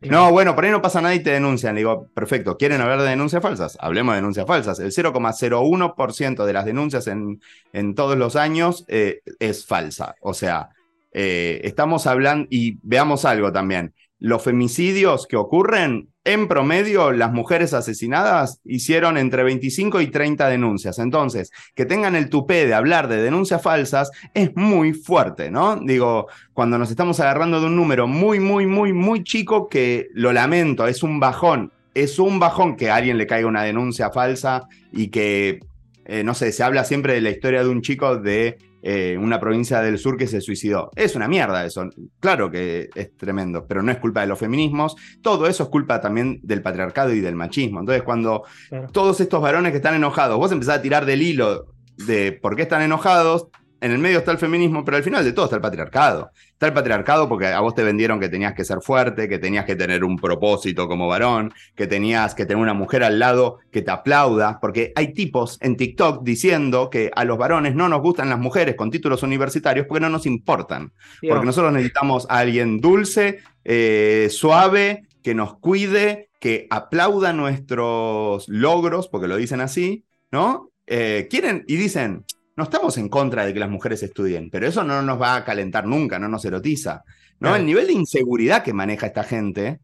[0.00, 1.76] No, bueno, por ahí no pasa nada y te denuncian.
[1.76, 3.78] Le digo, perfecto, ¿quieren hablar de denuncias falsas?
[3.80, 4.80] Hablemos de denuncias falsas.
[4.80, 7.40] El 0,01% de las denuncias en,
[7.72, 10.16] en, todos los años eh, es falsa.
[10.22, 10.70] O sea,
[11.12, 17.72] eh, estamos hablando, y veamos algo también, los femicidios que ocurren, en promedio, las mujeres
[17.72, 20.98] asesinadas hicieron entre 25 y 30 denuncias.
[20.98, 25.76] Entonces, que tengan el tupé de hablar de denuncias falsas es muy fuerte, ¿no?
[25.76, 30.34] Digo, cuando nos estamos agarrando de un número muy, muy, muy, muy chico, que lo
[30.34, 31.72] lamento, es un bajón.
[31.94, 35.60] Es un bajón que a alguien le caiga una denuncia falsa y que,
[36.04, 39.40] eh, no sé, se habla siempre de la historia de un chico de eh, una
[39.40, 40.90] provincia del sur que se suicidó.
[40.94, 41.88] Es una mierda eso.
[42.20, 44.96] Claro que es tremendo, pero no es culpa de los feminismos.
[45.22, 47.80] Todo eso es culpa también del patriarcado y del machismo.
[47.80, 48.44] Entonces, cuando
[48.92, 51.66] todos estos varones que están enojados, vos empezás a tirar del hilo
[52.06, 53.48] de por qué están enojados,
[53.80, 56.30] en el medio está el feminismo, pero al final de todo está el patriarcado.
[56.52, 59.64] Está el patriarcado porque a vos te vendieron que tenías que ser fuerte, que tenías
[59.64, 63.82] que tener un propósito como varón, que tenías que tener una mujer al lado que
[63.82, 68.28] te aplauda, porque hay tipos en TikTok diciendo que a los varones no nos gustan
[68.28, 70.92] las mujeres con títulos universitarios porque no nos importan.
[71.28, 79.08] Porque nosotros necesitamos a alguien dulce, eh, suave, que nos cuide, que aplauda nuestros logros,
[79.08, 80.70] porque lo dicen así, ¿no?
[80.86, 82.24] Eh, quieren y dicen,
[82.58, 85.44] no estamos en contra de que las mujeres estudien, pero eso no nos va a
[85.44, 87.04] calentar nunca, no nos erotiza.
[87.38, 87.54] ¿no?
[87.54, 89.78] El nivel de inseguridad que maneja esta gente,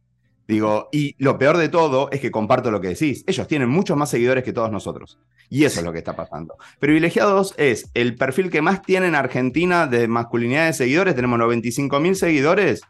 [0.48, 3.96] digo, y lo peor de todo es que comparto lo que decís, ellos tienen muchos
[3.96, 5.20] más seguidores que todos nosotros.
[5.48, 6.56] Y eso es lo que está pasando.
[6.80, 12.00] Privilegiados es el perfil que más tiene en Argentina de masculinidad de seguidores, tenemos 95
[12.00, 12.80] mil seguidores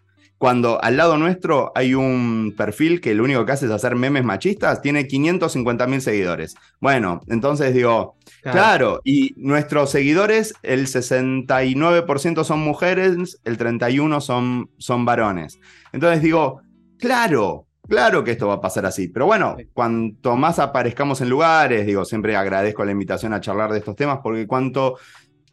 [0.45, 4.25] cuando al lado nuestro hay un perfil que lo único que hace es hacer memes
[4.25, 6.55] machistas, tiene 550 mil seguidores.
[6.81, 9.01] Bueno, entonces digo, claro.
[9.05, 15.59] y nuestros seguidores, el 69% son mujeres, el 31% son, son varones.
[15.95, 16.61] Entonces digo,
[16.99, 21.85] claro, Claro que esto va a pasar así, pero bueno, cuanto más aparezcamos en lugares,
[21.85, 24.97] digo, siempre agradezco la invitación a charlar de estos temas, porque cuanto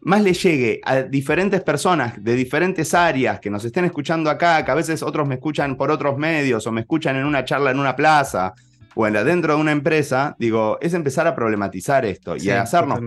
[0.01, 4.71] más le llegue a diferentes personas de diferentes áreas que nos estén escuchando acá, que
[4.71, 7.79] a veces otros me escuchan por otros medios o me escuchan en una charla en
[7.79, 8.53] una plaza
[8.95, 12.99] o en dentro de una empresa, digo, es empezar a problematizar esto y a hacernos.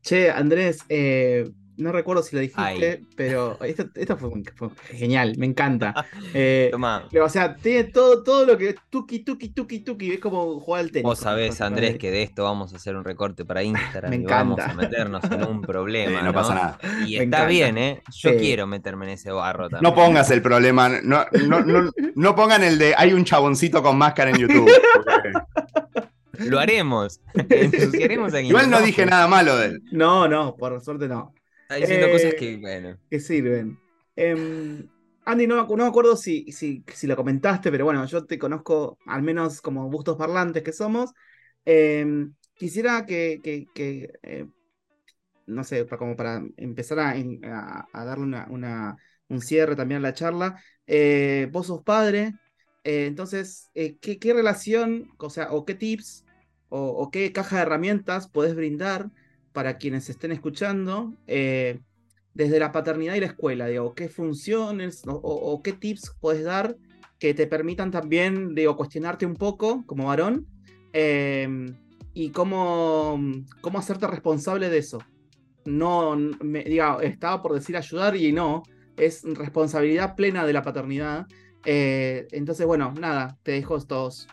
[0.00, 6.06] Che, Andrés, eh, no recuerdo si lo dijiste, pero esto, fue, genial, me encanta.
[6.34, 10.80] Eh, o sea, tiene todo, todo lo que tuki, tuki, tuki, tuki, es como jugar
[10.82, 11.04] al tenis.
[11.04, 14.24] Vos sabés, Andrés, que de esto vamos a hacer un recorte para Instagram me y
[14.24, 16.22] vamos a meternos en un problema.
[16.22, 16.78] no, pasa nada.
[17.06, 18.02] Y está bien, ¿eh?
[18.12, 19.82] Yo quiero meterme en ese barro también.
[19.82, 24.30] No pongas el problema, no, no, no, pongan el de hay un chaboncito con máscara
[24.30, 24.70] en YouTube.
[26.38, 27.20] Lo haremos.
[28.42, 29.82] Igual no dije nada malo de él.
[29.92, 31.34] No, no, por suerte no.
[31.66, 32.96] Está diciendo cosas eh, que, bueno.
[33.10, 33.76] Que sirven.
[34.14, 34.88] Em,
[35.24, 38.98] Andy, no, no, me acuerdo si, si, si, lo comentaste, pero bueno, yo te conozco
[39.04, 41.10] al menos como gustos parlantes que somos.
[41.64, 44.46] Em, quisiera que, que, eh,
[45.46, 48.96] no sé, como para empezar a, a, darle una,
[49.28, 50.62] un cierre también a la charla.
[50.86, 52.34] Eh, vos sos padre,
[52.84, 56.24] entonces, ¿qué, ¿qué, relación, o sea, o qué tips
[56.68, 59.10] o, o, qué caja de herramientas podés brindar
[59.56, 61.80] para quienes estén escuchando, eh,
[62.34, 66.76] desde la paternidad y la escuela, digo, qué funciones o, qué tips puedes dar
[67.18, 70.46] que te permitan también, digo, cuestionarte un poco como varón
[70.92, 71.74] em,
[72.12, 73.18] y cómo,
[73.62, 74.98] cómo hacerte responsable de eso.
[75.64, 78.62] No, me, diga, estaba por decir ayudar y no,
[78.98, 81.26] es responsabilidad plena de la paternidad.
[81.64, 84.28] Eh, entonces, bueno, nada, te dejo estos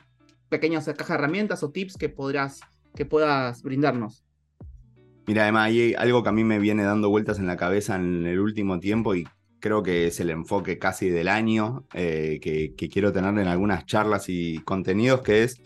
[0.50, 2.60] pequeños cajas de herramientas o tips que podrás,
[2.94, 4.23] que puedas brindarnos.
[5.26, 8.26] Mira, además hay algo que a mí me viene dando vueltas en la cabeza en
[8.26, 9.26] el último tiempo y
[9.60, 14.26] creo que es el enfoque casi del año eh, que, quiero tener en algunas charlas
[14.28, 15.62] y contenidos, que es,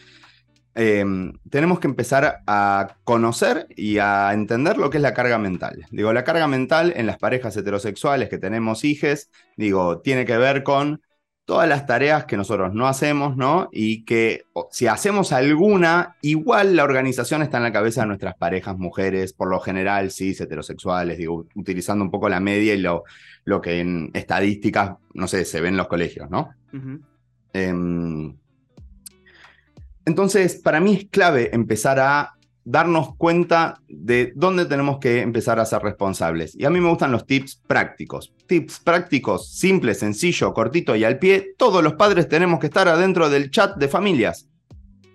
[0.75, 5.87] em, tenemos que empezar a conocer y a entender lo que es la carga mental.
[5.89, 10.61] Digo, la carga mental en las parejas heterosexuales que tenemos hijes, digo, tiene que ver
[10.61, 11.01] con
[11.47, 13.69] todas las tareas que nosotros no hacemos, ¿no?
[13.71, 18.77] Y que si hacemos alguna, igual la organización está en la cabeza de nuestras parejas
[18.77, 23.05] mujeres, por lo general, sí, heterosexuales, digo, utilizando un poco la media y lo,
[23.45, 26.49] lo que en estadísticas, no sé, se ve en los colegios, ¿no?
[27.53, 28.35] Em,
[30.03, 32.36] entonces, para mí es clave empezar a
[32.69, 36.53] darnos cuenta de dónde tenemos que empezar a ser responsables.
[36.53, 38.33] Y a mí me gustan los tips prácticos.
[38.45, 41.53] Tips prácticos, simples, sencillo, cortito y al pie.
[41.57, 44.49] Todos los padres tenemos que estar adentro del chat de familias.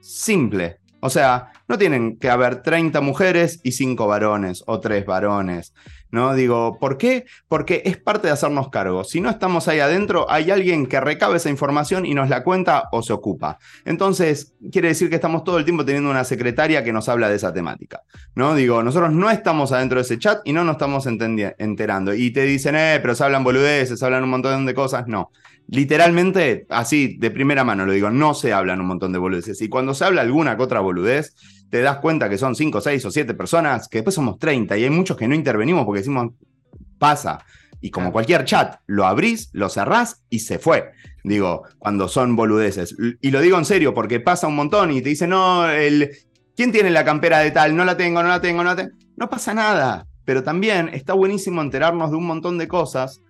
[0.00, 0.78] Simple.
[1.00, 5.74] O sea, no tienen que haber 30 mujeres y 5 varones o 3 varones.
[6.12, 6.34] ¿No?
[6.34, 7.24] Digo, ¿por qué?
[7.48, 9.02] Porque es parte de hacernos cargo.
[9.02, 12.84] Si no estamos ahí adentro, hay alguien que recabe esa información y nos la cuenta
[12.92, 13.58] o se ocupa.
[13.84, 17.36] Entonces, quiere decir que estamos todo el tiempo teniendo una secretaria que nos habla de
[17.36, 18.02] esa temática,
[18.34, 18.54] ¿no?
[18.54, 22.14] Digo, nosotros no estamos adentro de ese chat y no nos estamos enterando.
[22.14, 25.08] Y te dicen, eh, pero se hablan boludeces, se hablan un montón de cosas.
[25.08, 25.30] No.
[25.68, 29.62] Literalmente, así, de primera mano lo digo, no se hablan un montón de boludeces.
[29.62, 31.34] Y cuando se habla alguna que otra boludez,
[31.72, 34.84] te das cuenta que son 5, 6 o 7 personas, que después somos 30 y
[34.84, 36.32] hay muchos que no intervenimos porque decimos,
[36.98, 37.46] pasa.
[37.80, 40.90] Y como cualquier chat, lo abrís, lo cerrás y se fue.
[41.24, 42.94] Digo, cuando son boludeces.
[43.22, 46.10] Y lo digo en serio porque pasa un montón y te dicen, no, el,
[46.54, 47.74] ¿quién tiene la campera de tal?
[47.74, 48.90] No la tengo, no la tengo, no la tengo.
[49.16, 50.06] No pasa nada.
[50.26, 53.22] Pero también está buenísimo enterarnos de un montón de cosas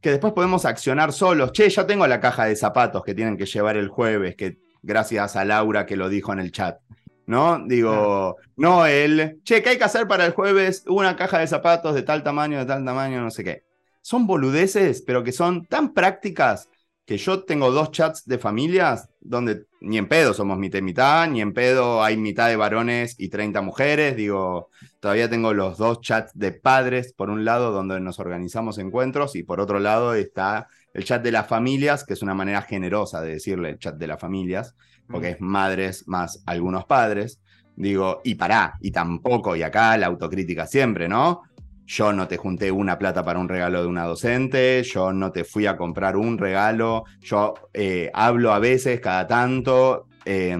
[0.00, 1.50] que después podemos accionar solos.
[1.50, 5.34] Che, ya tengo la caja de zapatos que tienen que llevar el jueves, que gracias
[5.34, 6.78] a Laura que lo dijo en el chat.
[7.26, 7.64] ¿No?
[7.66, 10.84] Digo, no el, che, ¿qué hay que hacer para el jueves?
[10.86, 13.64] Una caja de zapatos de tal tamaño, de tal tamaño, no sé qué.
[14.00, 16.68] Son boludeces, pero que son tan prácticas
[17.04, 21.28] que yo tengo dos chats de familias donde ni en pedo somos mitad y mitad,
[21.28, 24.16] ni en pedo hay mitad de varones y 30 mujeres.
[24.16, 24.70] Digo,
[25.00, 29.42] todavía tengo los dos chats de padres, por un lado, donde nos organizamos encuentros, y
[29.42, 33.32] por otro lado está el chat de las familias, que es una manera generosa de
[33.32, 34.76] decirle el chat de las familias,
[35.08, 37.40] porque es madres más algunos padres.
[37.76, 41.42] Digo, y pará, y tampoco, y acá la autocrítica siempre, ¿no?
[41.86, 45.44] Yo no te junté una plata para un regalo de una docente, yo no te
[45.44, 50.56] fui a comprar un regalo, yo eh, hablo a veces, cada tanto, eh,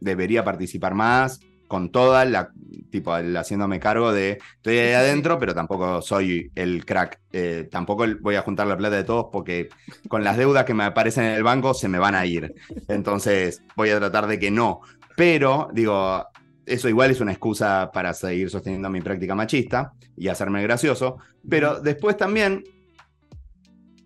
[0.00, 1.40] debería participar más,
[1.70, 2.50] con toda la,
[2.90, 7.20] tipo, haciéndome cargo de, estoy ahí adentro, pero tampoco soy el crack.
[7.32, 9.68] Eh, tampoco voy a juntar la plata de todos porque
[10.08, 12.52] con las deudas que me aparecen en el banco se me van a ir.
[12.88, 14.80] Entonces voy a tratar de que no.
[15.16, 16.26] Pero, digo,
[16.66, 21.18] eso igual es una excusa para seguir sosteniendo mi práctica machista y hacerme gracioso.
[21.48, 22.64] Pero después también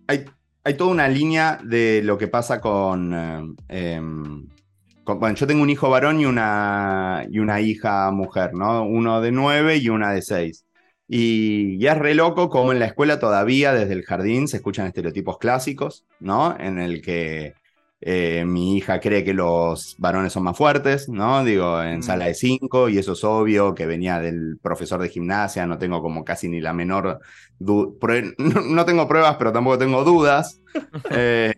[0.05, 0.25] hay,
[0.63, 3.11] hay toda una línea de lo que pasa con...
[3.11, 4.54] Eh, em,
[5.05, 8.83] bueno, yo tengo un hijo varón y una, y una hija mujer, ¿no?
[8.85, 10.65] Uno de nueve y una de seis.
[11.07, 14.87] Y ya es re loco como en la escuela todavía, desde el jardín, se escuchan
[14.87, 16.57] estereotipos clásicos, ¿no?
[16.59, 17.53] En el que
[18.01, 21.43] eh, mi hija cree que los varones son más fuertes, ¿no?
[21.43, 22.03] Digo, en mm.
[22.03, 26.01] sala de cinco, y eso es obvio, que venía del profesor de gimnasia, no tengo
[26.01, 27.19] como casi ni la menor
[27.59, 30.61] no, tengo pruebas, pero tampoco tengo dudas.
[31.09, 31.53] Eh,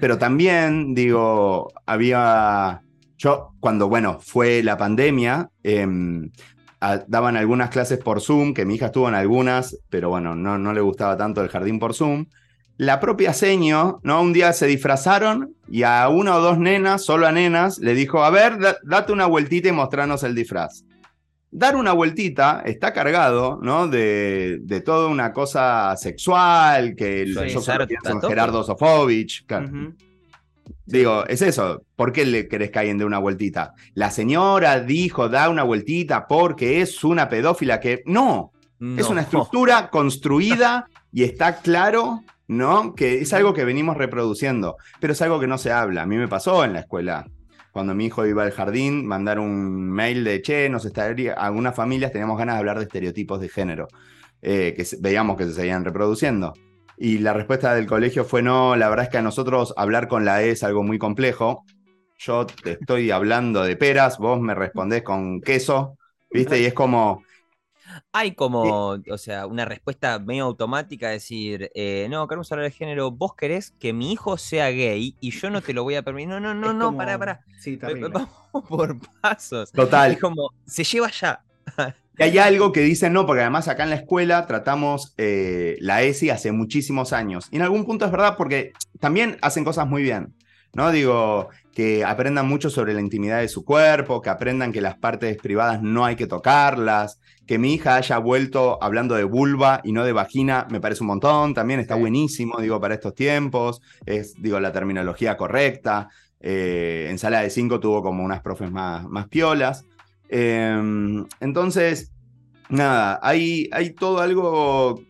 [0.00, 2.82] pero también, digo, había
[3.16, 6.30] yo, cuando, bueno, fue la pandemia, em,
[7.08, 10.72] daban algunas clases por Zoom, que mi hija estuvo en algunas, pero bueno, no, no
[10.72, 12.26] le gustaba tanto el jardín por Zoom.
[12.76, 14.20] La propia seño, ¿no?
[14.20, 18.22] Un día se disfrazaron y a una o dos nenas, solo a nenas, le dijo,
[18.22, 20.84] a ver, date una vueltita y mostrarnos el disfraz.
[21.50, 23.88] Dar una vueltita está cargado, ¿no?
[23.88, 27.62] De, de toda una cosa sexual, que el, yo
[28.28, 29.46] Gerardo Sofovich.
[30.84, 31.82] Digo, es eso.
[31.96, 33.74] ¿Por qué le querés que alguien dé una vueltita?
[33.94, 38.02] La señora dijo, da una vueltita porque es una pedófila que.
[38.06, 42.94] No, es una estructura construida y está claro, ¿no?
[42.94, 46.02] Que es algo que venimos reproduciendo, pero es algo que no se habla.
[46.02, 47.26] A mí me pasó en la escuela.
[47.72, 51.34] Cuando mi hijo iba al jardín, mandar un mail de che, nos estaría.
[51.34, 53.88] Algunas familias teníamos ganas de hablar de estereotipos de género,
[54.40, 56.54] eh, que veíamos que se seguían reproduciendo.
[56.98, 60.24] Y la respuesta del colegio fue no, la verdad es que a nosotros hablar con
[60.24, 61.64] la E es algo muy complejo.
[62.18, 65.98] Yo te estoy hablando de peras, vos me respondés con queso,
[66.30, 66.60] ¿viste?
[66.60, 67.22] Y es como...
[68.12, 73.10] Hay como, o sea, una respuesta medio automática, decir, eh, no, queremos hablar de género,
[73.10, 76.30] vos querés que mi hijo sea gay y yo no te lo voy a permitir.
[76.30, 77.44] No, no, no, no, pará, pará.
[77.60, 77.76] Sí.
[77.76, 78.28] Vamos
[78.68, 79.70] por pasos.
[79.70, 80.12] Total.
[80.12, 81.44] Es como, se lleva ya.
[82.18, 86.02] Y hay algo que dicen no, porque además acá en la escuela tratamos eh, la
[86.02, 87.48] ESI hace muchísimos años.
[87.50, 90.34] Y en algún punto es verdad porque también hacen cosas muy bien.
[90.76, 90.92] ¿no?
[90.92, 95.36] Digo, que aprendan mucho sobre la intimidad de su cuerpo, que aprendan que las partes
[95.38, 100.04] privadas no hay que tocarlas, que mi hija haya vuelto hablando de vulva y no
[100.04, 104.60] de vagina, me parece un montón, también está buenísimo, digo, para estos tiempos, es, digo,
[104.60, 106.10] la terminología correcta.
[106.40, 109.86] Eh, en sala de cinco tuvo como unas profes más, más piolas.
[110.28, 112.12] Em, entonces,
[112.68, 115.00] nada, hay, hay todo algo,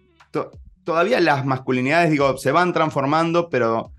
[0.85, 3.93] todavía las masculinidades, digo, se van transformando, pero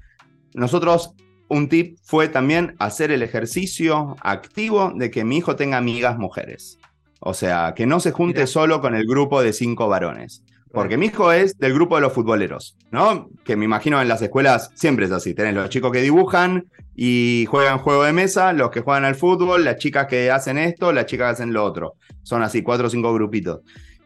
[0.53, 1.13] nosotros,
[1.49, 6.79] un tip fue también hacer el ejercicio activo de que mi hijo tenga amigas mujeres.
[7.19, 10.43] O sea, que no se junte solo con el grupo de cinco varones.
[10.71, 13.29] Porque mi hijo es del grupo de los futboleros, ¿no?
[13.43, 15.33] Que me imagino en las escuelas siempre es así.
[15.33, 16.65] Tenés los chicos que dibujan
[16.95, 20.91] y juegan juego de mesa, los que juegan al fútbol, las chicas que hacen esto,
[20.91, 21.93] las chicas que hacen lo otro.
[22.23, 23.61] Son así, cuatro o cinco grupitos.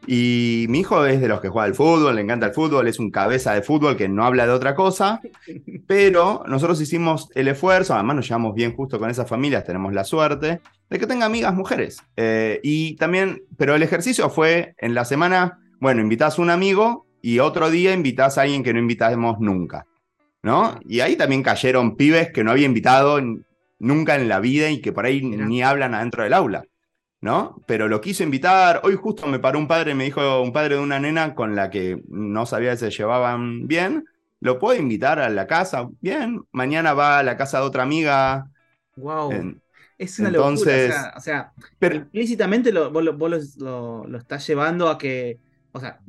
[0.08, 2.98] Y mi hijo es de los que juega al fútbol, le encanta el fútbol, es
[2.98, 5.22] un cabeza de fútbol que no habla de otra cosa,
[5.88, 10.04] pero nosotros hicimos el esfuerzo, además nos llevamos bien justo con esas familias, tenemos la
[10.04, 12.02] suerte de que tenga amigas mujeres.
[12.18, 17.06] Eh, y también, pero el ejercicio fue en la semana, bueno, invitas a un amigo
[17.22, 19.86] y otro día invitas a alguien que no invitamos nunca,
[20.42, 20.80] ¿no?
[20.86, 23.20] Y ahí también cayeron pibes que no había invitado
[23.80, 26.64] nunca en la vida y que por ahí ni hablan adentro del aula.
[27.22, 27.62] ¿no?
[27.68, 28.82] Pero lo quiso invitar.
[28.84, 31.70] Hoy justo me paró un padre, me dijo un padre de una nena con la
[31.70, 34.06] que no sabía si se llevaban bien.
[34.40, 35.88] ¿Lo puedo invitar a la casa?
[36.02, 36.42] Bien.
[36.52, 38.50] Mañana va a la casa de otra amiga.
[38.96, 39.56] Wow.
[40.00, 41.14] es una locura.
[41.16, 45.40] O sea, implícitamente lo, vos, lo, estás llevando a que.
[45.72, 46.00] O sea,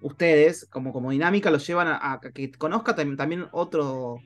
[0.00, 4.20] ustedes, como, como dinámica, lo llevan a, a que conozca también otro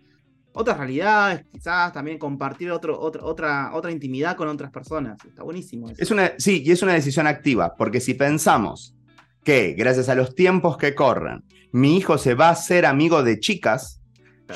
[0.58, 5.22] otras realidades, quizás también compartir otro, otra, otra intimidad con otras personas.
[5.22, 5.92] Está buenísimo.
[5.98, 8.96] Es una, sí, y es una decisión activa, porque si pensamos
[9.44, 13.38] que gracias a los tiempos que corren, mi hijo se va a ser amigo de
[13.38, 14.00] chicas,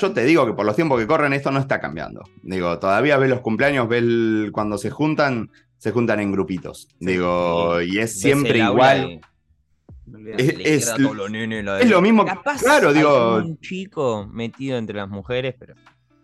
[0.01, 2.23] yo te digo que por los tiempos que corren esto no está cambiando.
[2.43, 6.89] Digo, todavía ves los cumpleaños, ves cuando se juntan, se juntan en grupitos.
[6.99, 9.21] Digo, y es siempre igual.
[10.37, 12.25] Es, lo mismo.
[12.61, 13.37] claro, digo.
[13.37, 15.75] Un chico metido entre las mujeres, pero.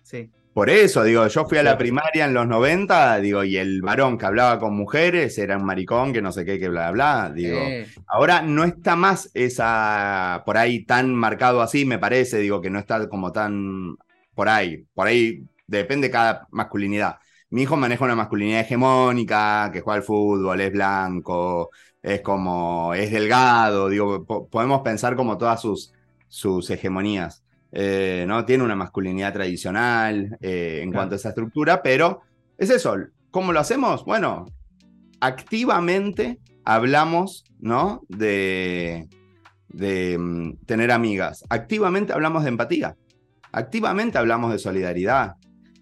[0.03, 0.31] Sí.
[0.57, 4.17] Por eso, digo, yo fui a la primaria en los 90, digo, y el varón
[4.17, 7.59] que hablaba con mujeres era un maricón que no sé qué, que bla, bla, digo.
[8.07, 12.79] Ahora no está más esa, por ahí tan marcado así, me parece, digo, que no
[12.79, 13.97] está como tan
[14.35, 14.87] por ahí.
[14.95, 17.19] Por ahí depende cada masculinidad.
[17.51, 21.71] Mi hijo maneja una masculinidad hegemónica, que juega al fútbol, es blanco,
[22.07, 25.93] es como, es delgado, digo, podemos pensar como todas sus,
[26.29, 27.43] sus hegemonías.
[27.73, 28.45] Eh, ¿no?
[28.45, 32.21] Tiene una masculinidad tradicional eh, en cuanto a esa estructura, pero
[32.57, 32.95] es eso.
[33.33, 34.05] ¿Cómo lo hacemos?
[34.05, 34.47] Bueno,
[35.19, 38.03] activamente hablamos, ¿no?
[38.09, 39.09] De,
[39.67, 41.43] de mm, tener amigas.
[41.51, 42.97] Activamente hablamos de empatía.
[43.51, 45.35] Activamente hablamos de solidaridad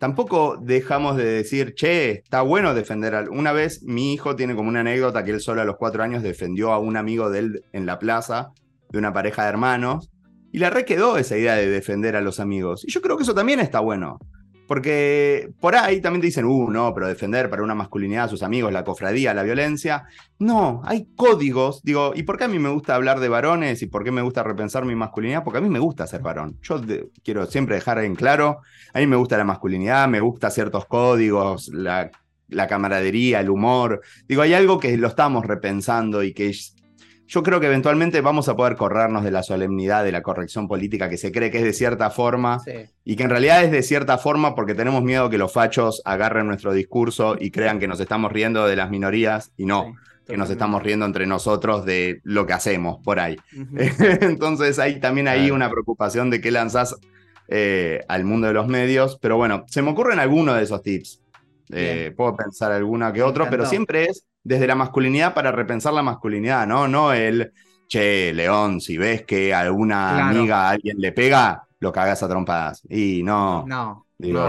[0.04, 3.22] tampoco dejamos de decir, che, está bueno defender a...
[3.30, 6.22] Una vez mi hijo tiene como una anécdota que él solo a los cuatro años
[6.22, 8.52] defendió a un amigo de él en la plaza,
[8.90, 10.10] de una pareja de hermanos,
[10.52, 12.84] y le requedó esa idea de defender a los amigos.
[12.84, 14.18] Y yo creo que eso también está bueno.
[14.66, 18.42] Porque por ahí también te dicen, uh, no, pero defender para una masculinidad a sus
[18.42, 20.04] amigos, la cofradía, la violencia.
[20.38, 21.82] No, hay códigos.
[21.82, 24.22] Digo, ¿y por qué a mí me gusta hablar de varones y por qué me
[24.22, 25.44] gusta repensar mi masculinidad?
[25.44, 26.58] Porque a mí me gusta ser varón.
[26.62, 26.80] Yo
[27.22, 28.60] quiero siempre dejar en claro,
[28.92, 32.10] a mí me gusta la masculinidad, me gusta ciertos códigos, la,
[32.48, 34.00] la camaradería, el humor.
[34.26, 36.54] Digo, hay algo que lo estamos repensando y que
[37.26, 41.08] yo creo que eventualmente vamos a poder corrernos de la solemnidad de la corrección política
[41.08, 42.60] que se cree que es de cierta forma
[43.04, 46.46] y que en realidad es de cierta forma porque tenemos miedo que los fachos agarren
[46.46, 49.94] nuestro discurso y crean que nos estamos riendo de las minorías y no,
[50.26, 53.36] que nos estamos riendo entre nosotros de lo que hacemos por ahí.
[54.20, 56.96] Entonces hay también ahí una preocupación de qué lanzás
[57.48, 61.20] eh, al mundo de los medios, pero bueno, se me ocurren algunos de esos tips.
[61.70, 66.02] Eh, puedo pensar alguna que otro, pero siempre es desde la masculinidad para repensar la
[66.02, 66.86] masculinidad, ¿no?
[66.86, 67.52] No el,
[67.88, 72.28] che, León, si ves que a alguna amiga a alguien le pega, lo cagas a
[72.28, 72.82] trompadas.
[72.88, 73.64] Y no.
[73.66, 74.06] No.
[74.18, 74.46] no,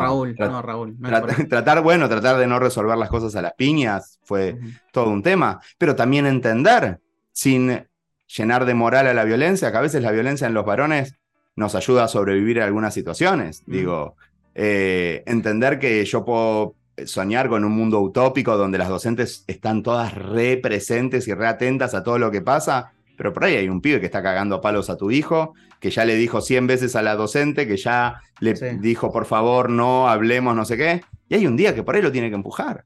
[0.00, 0.96] Raúl, no, Raúl.
[1.48, 4.58] tratar, bueno, tratar de no resolver las cosas a las piñas fue
[4.92, 7.00] todo un tema, pero también entender,
[7.32, 7.86] sin
[8.26, 11.14] llenar de moral a la violencia, que a veces la violencia en los varones
[11.56, 13.62] nos ayuda a sobrevivir a algunas situaciones.
[13.66, 14.16] Digo,
[14.54, 16.74] eh, entender que yo puedo
[17.06, 21.94] soñar con un mundo utópico donde las docentes están todas re presentes y re atentas
[21.94, 24.90] a todo lo que pasa, pero por ahí hay un pibe que está cagando palos
[24.90, 28.54] a tu hijo, que ya le dijo 100 veces a la docente, que ya le
[28.78, 32.02] dijo, por favor, no hablemos, no sé qué, y hay un día que por ahí
[32.02, 32.84] lo tiene que empujar.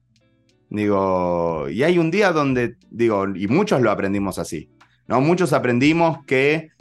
[0.69, 4.69] Digo, y hay un día donde, digo, y muchos lo aprendimos así,
[5.07, 5.21] ¿no?
[5.21, 6.71] Muchos aprendimos que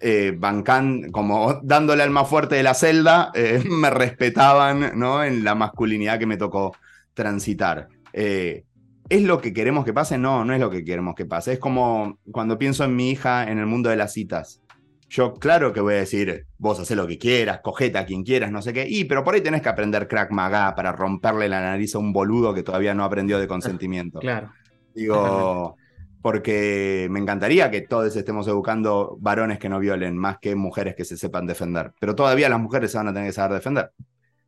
[0.00, 5.22] eh, bancan, como dándole al más fuerte de la celda, eh, me respetaban ¿no?
[5.22, 6.74] en la masculinidad que me tocó
[7.14, 7.88] transitar.
[8.12, 8.64] Eh,
[9.10, 10.16] ¿Es lo que queremos que pase?
[10.16, 11.54] No, no es lo que queremos que pase.
[11.54, 14.62] Es como cuando pienso en mi hija en el mundo de las citas.
[15.08, 18.52] Yo, claro que voy a decir, vos haces lo que quieras, cogete a quien quieras,
[18.52, 18.86] no sé qué.
[18.88, 22.12] Y, pero por ahí tenés que aprender crack maga para romperle la nariz a un
[22.12, 24.20] boludo que todavía no aprendió de consentimiento.
[24.20, 24.52] Claro.
[24.94, 25.76] Digo,
[26.22, 31.04] porque me encantaría que todos estemos educando varones que no violen más que mujeres que
[31.04, 31.92] se sepan defender.
[31.98, 33.92] Pero todavía las mujeres se van a tener que saber defender.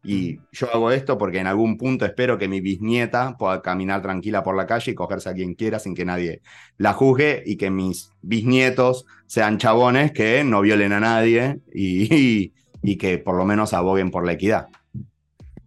[0.04, 4.42] Y yo hago esto porque en algún punto espero que mi bisnieta pueda caminar tranquila
[4.42, 6.42] por la calle y cogerse a quien quiera sin que nadie
[6.76, 12.52] la juzgue y que mis bisnietos sean chabones que no violen a nadie y,
[12.82, 14.68] y, que por lo menos aboguen por la equidad.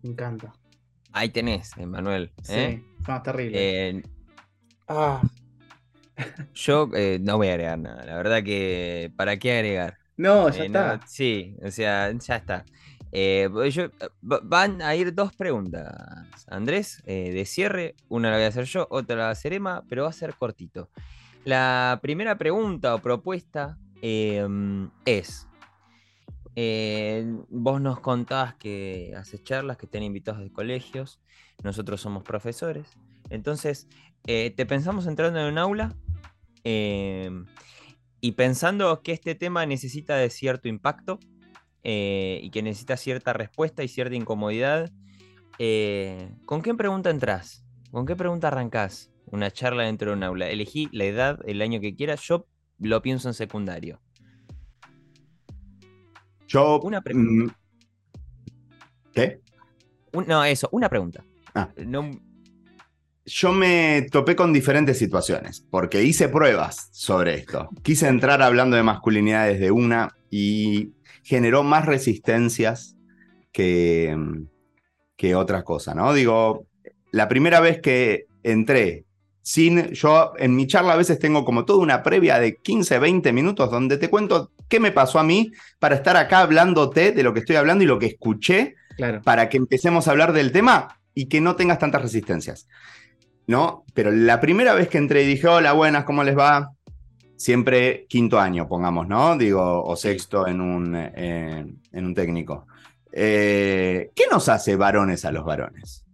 [0.02, 0.52] Me encanta.
[1.14, 2.34] Ahí tenés, Emanuel.
[2.50, 2.84] ¿eh?
[2.84, 4.04] Sí, terrible.
[4.90, 5.22] ah,
[6.54, 8.06] Yo eh, no voy a agregar nada.
[8.06, 9.98] La verdad que, ¿para qué agregar?
[10.18, 11.02] No, ya Eh, está.
[11.06, 12.66] sí, o sea, ya está.
[13.12, 13.90] Eh, voy yo-
[14.30, 17.96] va- van a ir dos preguntas, Andrés, de cierre.
[18.10, 20.14] Una la voy a hacer yo, otra la va a hacer Emma, pero va a
[20.14, 20.90] ser cortito.
[21.44, 25.48] La primera pregunta o propuesta em, es,
[26.56, 31.20] eh, vos nos contabas que haces charlas, que tenés invitados de colegios,
[31.64, 32.88] nosotros somos profesores,
[33.30, 33.88] entonces
[34.28, 35.94] eh, te pensamos entrando en un aula
[36.66, 37.46] em,
[38.20, 41.20] y pensando que este tema necesita de cierto impacto
[41.84, 44.92] eh, y que necesita cierta respuesta y cierta incomodidad,
[45.60, 47.64] eh, ¿con qué pregunta entras?
[47.92, 50.50] ¿Con qué pregunta arrancás una charla dentro de un aula?
[50.50, 52.48] Elegí la edad, el año que quieras, yo
[52.80, 54.02] lo pienso en secundario.
[56.48, 56.80] Yo.
[56.82, 57.54] Una pregunta.
[57.54, 59.40] mm, ¿Qué?
[60.14, 61.24] Un- no, eso, una pregunta.
[61.54, 61.70] Ah.
[61.78, 62.10] No,
[63.26, 67.70] Yo me topé con diferentes situaciones, porque hice pruebas sobre esto.
[67.82, 70.92] Quise entrar hablando de masculinidad desde una y
[71.24, 72.96] generó más resistencias
[73.52, 74.16] que,
[75.18, 76.14] que otras cosas, ¿no?
[76.14, 76.68] Digo,
[77.12, 79.06] la primera vez que entré
[79.42, 83.32] sin, yo en mi charla a veces tengo como toda una previa de 15, 20
[83.32, 87.34] minutos donde te cuento qué me pasó a mí para estar acá hablándote de lo
[87.34, 89.22] que estoy hablando y lo que escuché Claro.
[89.24, 92.68] para que empecemos a hablar del tema y que no tengas tantas resistencias.
[93.48, 93.84] ¿No?
[93.94, 96.72] Pero la primera vez que entré y dije, hola, buenas, ¿cómo les va?
[97.38, 99.38] Siempre quinto año, pongamos, ¿no?
[99.38, 102.66] Digo, o sexto en un, eh, en un técnico.
[103.12, 106.06] Eh, ¿Qué nos hace varones a los varones?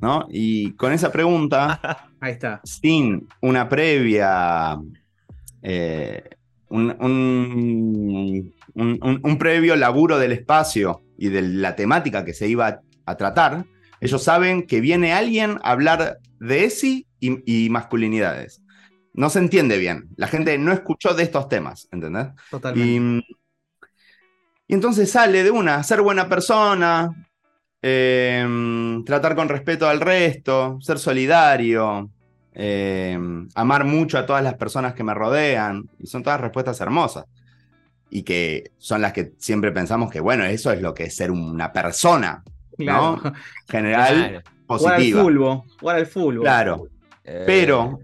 [0.00, 0.26] ¿No?
[0.30, 1.80] Y con esa pregunta,
[2.20, 2.60] Ahí está.
[2.64, 4.78] sin una previa,
[5.62, 6.22] eh,
[6.68, 12.48] un, un- un- un- un previo laburo del espacio y de la temática que se
[12.48, 13.64] iba a tratar,
[14.04, 18.60] ellos saben que viene alguien a hablar de ESI y, y masculinidades.
[19.14, 20.10] No se entiende bien.
[20.16, 22.26] La gente no escuchó de estos temas, ¿entendés?
[22.50, 22.86] Totalmente.
[22.86, 23.34] Y,
[24.68, 27.28] y entonces sale de una, ser buena persona,
[27.80, 28.46] eh,
[29.06, 32.10] tratar con respeto al resto, ser solidario,
[32.52, 33.18] eh,
[33.54, 35.88] amar mucho a todas las personas que me rodean.
[35.98, 37.24] Y son todas respuestas hermosas.
[38.10, 41.30] Y que son las que siempre pensamos que, bueno, eso es lo que es ser
[41.30, 42.44] una persona,
[42.76, 43.20] claro.
[43.22, 43.32] ¿no?
[43.68, 45.22] general, claro, Jugar al positiva.
[45.22, 45.62] fútbol.
[45.80, 46.40] Jugar al fútbol.
[46.40, 46.88] Claro.
[47.24, 47.98] eh, Pero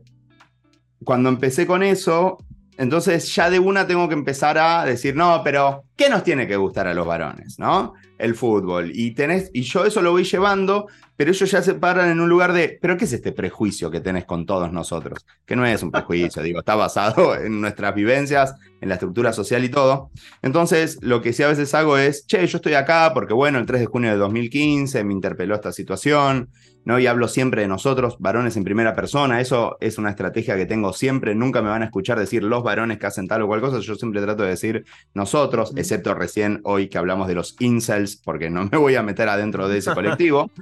[1.04, 2.38] cuando empecé con eso,
[2.80, 6.56] entonces ya de una tengo que empezar a decir, no, pero ¿qué nos tiene que
[6.56, 7.58] gustar a los varones?
[7.58, 7.92] ¿No?
[8.16, 8.90] El fútbol.
[8.94, 12.30] Y, tenés, y yo eso lo voy llevando, pero ellos ya se paran en un
[12.30, 15.26] lugar de, pero ¿qué es este prejuicio que tenés con todos nosotros?
[15.44, 19.62] Que no es un prejuicio, digo, está basado en nuestras vivencias, en la estructura social
[19.62, 20.10] y todo.
[20.40, 23.66] Entonces, lo que sí a veces hago es, che, yo estoy acá porque, bueno, el
[23.66, 26.48] 3 de junio de 2015 me interpeló esta situación,
[26.84, 26.98] ¿no?
[26.98, 29.40] Y hablo siempre de nosotros, varones en primera persona.
[29.40, 31.34] Eso es una estrategia que tengo siempre.
[31.34, 33.80] Nunca me van a escuchar decir los varones que hacen tal o cual cosa.
[33.80, 38.50] Yo siempre trato de decir nosotros, excepto recién hoy que hablamos de los incels, porque
[38.50, 40.50] no me voy a meter adentro de ese colectivo.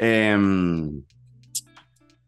[0.00, 1.02] Em,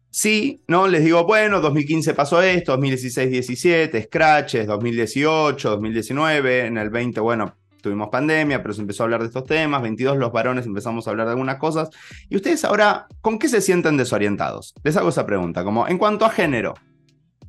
[0.09, 0.89] sí, ¿no?
[0.89, 7.55] Les digo, bueno, 2015 pasó esto, 2016, 17, scratches, 2018, 2019, en el 20, bueno,
[7.81, 11.11] tuvimos pandemia, pero se empezó a hablar de estos temas, 22 los varones empezamos a
[11.11, 11.89] hablar de algunas cosas,
[12.29, 14.73] y ustedes ahora, ¿con qué se sienten desorientados?
[14.83, 16.75] Les hago esa pregunta, como en cuanto a género,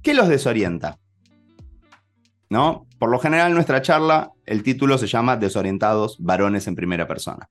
[0.02, 0.98] ¿qué los desorienta?
[2.50, 2.86] ¿No?
[2.98, 7.48] Por lo general, nuestra charla, el título se llama Desorientados varones en primera persona.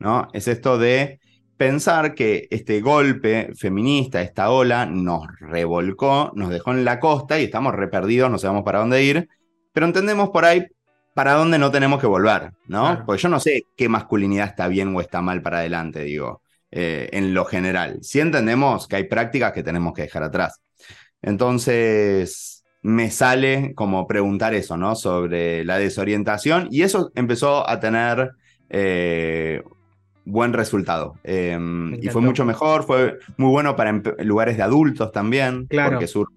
[0.00, 0.28] ¿No?
[0.32, 1.20] Es esto de
[1.60, 7.44] pensar que este golpe feminista, esta ola, nos revolcó, nos dejó en la costa y
[7.44, 9.28] estamos re perdidos, no sabemos para dónde ir,
[9.70, 10.66] pero entendemos por ahí
[11.20, 12.80] para dónde no tenemos que volver, ¿no?
[12.86, 13.02] Claro.
[13.04, 16.40] Porque yo no sé qué masculinidad está bien o está mal para adelante, digo,
[16.70, 17.98] eh, en lo general.
[18.00, 20.62] Sí entendemos que hay prácticas que tenemos que dejar atrás.
[21.20, 24.94] Entonces, me sale como preguntar eso, ¿no?
[24.96, 28.30] Sobre la desorientación y eso empezó a tener
[28.70, 29.62] eh,
[30.24, 31.18] buen resultado.
[31.22, 31.58] Eh,
[32.00, 35.90] y fue mucho mejor, fue muy bueno para lugares de adultos también, Claro.
[35.90, 36.30] porque sur-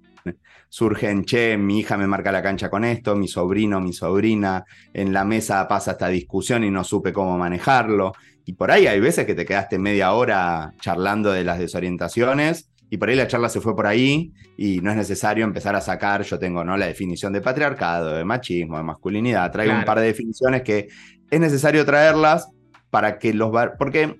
[0.74, 5.14] surgen, che, mi hija me marca la cancha con esto, mi sobrino, mi sobrina, en
[5.14, 8.14] la mesa pasa esta discusión y no supe cómo manejarlo.
[8.44, 12.98] Y por ahí hay veces que te quedaste media hora charlando de las desorientaciones y
[12.98, 16.24] por ahí la charla se fue por ahí y no es necesario empezar a sacar,
[16.24, 16.76] yo tengo ¿no?
[16.76, 20.88] la definición de patriarcado, de machismo, de masculinidad, traigo un par de definiciones que
[21.30, 22.50] es necesario traerlas
[22.90, 23.52] para que los...
[23.78, 24.16] Porque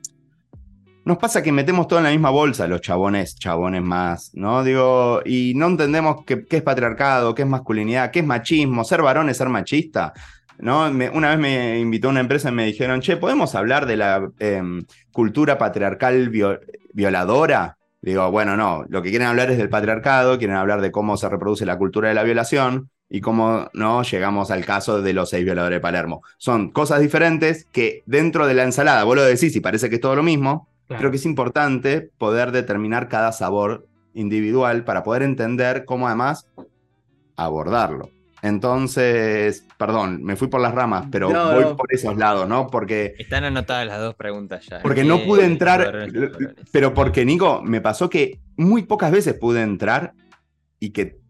[1.06, 4.64] nos pasa que metemos todo en la misma bolsa, los chabones, chabones más, ¿no?
[4.64, 9.30] Digo, y no entendemos qué, es patriarcado, qué es masculinidad, qué es machismo, ser varón
[9.30, 10.14] es ser machista.
[10.60, 10.86] ¿No?
[10.86, 14.86] Una vez me invitó una empresa y me dijeron, che, ¿podemos hablar de la em,
[15.12, 16.60] cultura patriarcal vio-
[16.94, 17.78] violadora?
[18.02, 21.28] Digo, bueno, no, lo que quieren hablar es del patriarcado, quieren hablar de cómo se
[21.28, 25.44] reproduce la cultura de la violación y cómo no llegamos al caso de los seis
[25.44, 26.22] violadores de Palermo.
[26.38, 30.02] Son cosas diferentes que dentro de la ensalada, vos lo decís y parece que es
[30.02, 35.86] todo lo mismo, creo que es importante poder determinar cada sabor individual para poder entender
[35.86, 36.48] cómo además
[37.36, 38.10] abordarlo.
[38.44, 42.68] Entonces, perdón, me fui por las ramas, pero voy por esos lados, ¿no?
[42.68, 43.16] Porque...
[43.18, 44.82] Están anotadas las dos preguntas ya.
[44.82, 46.10] Porque no pude entrar,
[46.74, 50.14] pero porque, Nico, me pasó que muy pocas veces pude entrar
[50.78, 51.23] y que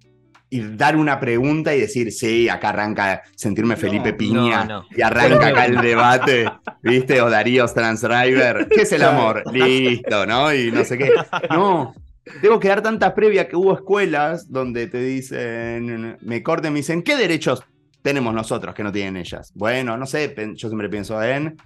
[0.53, 5.65] y dar una pregunta y decir, sí, acá arranca sentirme Felipe Piña y arranca acá
[5.65, 6.45] el debate,
[6.83, 7.19] ¿viste?
[7.21, 9.43] O Darío Transriver, ¿qué es el amor?
[9.51, 10.53] Listo, ¿no?
[10.53, 11.11] Y no sé qué.
[11.49, 11.95] No,
[12.39, 17.01] tengo que dar tantas previas que hubo escuelas donde te dicen, me corten, me dicen,
[17.01, 17.63] ¿qué derechos
[18.03, 19.51] tenemos nosotros que no tienen ellas?
[19.55, 21.57] Bueno, no sé, yo siempre pienso en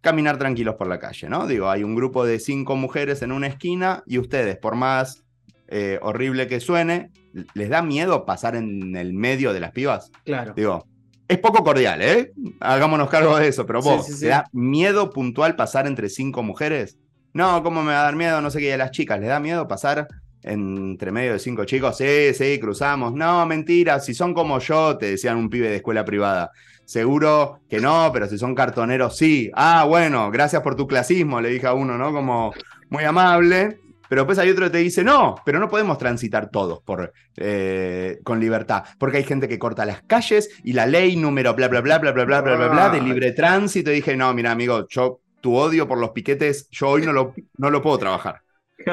[0.00, 1.48] caminar tranquilos por la calle, ¿no?
[1.48, 5.24] Digo, hay un grupo de cinco mujeres en una esquina y ustedes, por más
[5.68, 7.10] eh, horrible que suene,
[7.54, 10.10] ¿les da miedo pasar en el medio de las pibas?
[10.24, 10.54] Claro.
[10.54, 10.86] Digo,
[11.28, 12.32] es poco cordial, ¿eh?
[12.60, 16.98] Hagámonos cargo de eso, pero vos, ¿te da miedo puntual pasar entre cinco mujeres?
[17.36, 18.40] no, ¿cómo me va a dar miedo?
[18.40, 20.08] No sé qué, a las chicas, ¿les da miedo pasar
[20.42, 21.98] entre medio de cinco chicos?
[21.98, 23.12] Sí, sí, cruzamos.
[23.12, 26.50] No, mentira, si son como yo, te decían un pibe de escuela privada.
[26.86, 29.50] Seguro que no, pero si son cartoneros, sí.
[29.54, 32.10] Ah, bueno, gracias por tu clasismo, le dije a uno, ¿no?
[32.10, 32.54] Como
[32.88, 33.80] muy amable.
[34.08, 38.18] Pero después hay otro que te dice, no, pero no podemos transitar todos por, eh,
[38.24, 41.80] con libertad, porque hay gente que corta las calles y la ley número bla, bla,
[41.80, 43.90] bla, bla, bla, bla, bla, bla, bla, de libre tránsito.
[43.90, 47.34] Y dije, no, mira, amigo, yo tu odio por los piquetes, yo hoy no lo,
[47.58, 48.40] no lo puedo trabajar.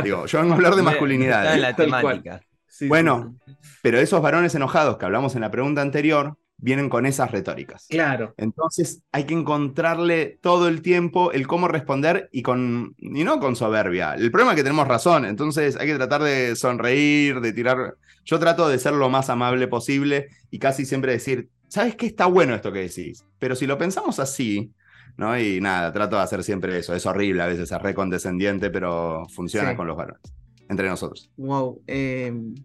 [0.04, 1.56] Digo, yo vengo a hablar de masculinidad.
[1.58, 2.42] la temática.
[2.88, 3.36] bueno,
[3.82, 7.88] pero esos varones enojados que hablamos en la pregunta anterior vienen con esas retóricas.
[7.90, 8.34] Claro.
[8.38, 13.58] Entonces hay que encontrarle todo el tiempo el cómo responder y, con, y no con
[13.58, 14.14] soberbia.
[14.14, 17.96] El problema es que tenemos razón, entonces hay que tratar de sonreír, de tirar...
[18.24, 22.28] Yo trato de ser lo más amable posible y casi siempre decir, ¿sabes qué está
[22.28, 23.26] bueno esto que decís?
[23.40, 24.72] Pero si lo pensamos así,
[25.18, 25.38] ¿no?
[25.38, 26.96] Y nada, trato de hacer siempre eso.
[26.96, 30.22] Es horrible, a veces es recondescendiente, pero funciona con los varones,
[30.70, 31.30] entre nosotros.
[31.36, 31.82] Wow.
[31.88, 32.56] Em,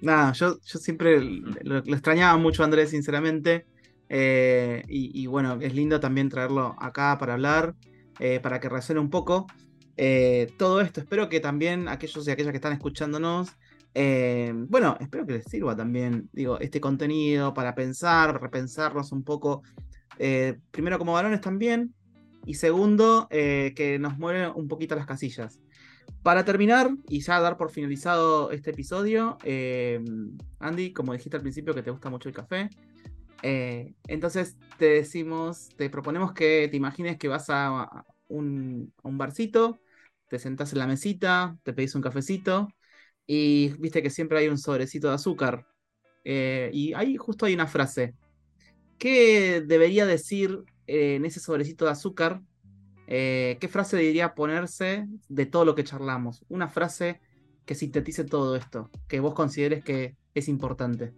[0.00, 3.66] nada, yo, yo siempre lo, extrañaba mucho Andrés, sinceramente.
[4.08, 7.74] Eh, y, bueno, es lindo también traerlo acá para hablar,
[8.20, 9.46] eh, para que resuene un poco.
[9.96, 13.52] Eh, todo esto, espero que también aquellos y aquellas que están escuchándonos,
[14.68, 19.62] bueno, espero que les sirva también, digo, este contenido para pensar, repensarnos un poco
[20.70, 21.94] primero como varones también,
[22.44, 25.58] y segundo, que nos mueven un poquito las casillas.
[26.26, 30.02] Para terminar y ya dar por finalizado este episodio, eh,
[30.58, 32.68] Andy, como dijiste al principio que te gusta mucho el café,
[33.42, 39.78] entonces te decimos, te proponemos que te imagines que vas a un, barcito,
[40.26, 42.70] te sentás en la mesita, te pedís un cafecito
[43.24, 45.64] y viste que siempre hay un sobrecito de azúcar.
[46.24, 48.16] y ahí justo hay una frase
[48.98, 52.42] ¿Qué debería decir eh, en ese sobrecito de azúcar?
[53.06, 56.44] Eh, ¿Qué frase debería ponerse de todo lo que charlamos?
[56.48, 57.20] Una frase
[57.64, 61.12] que sintetice todo esto, que vos consideres que es importante.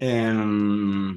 [0.00, 1.16] Em,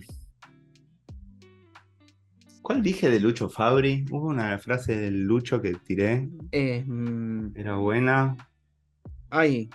[2.62, 4.06] ¿Cuál dije de Lucho Fabri?
[4.12, 6.30] Hubo una frase del Lucho que tiré.
[6.52, 8.36] Eh, mm, Era buena.
[9.30, 9.70] Ay.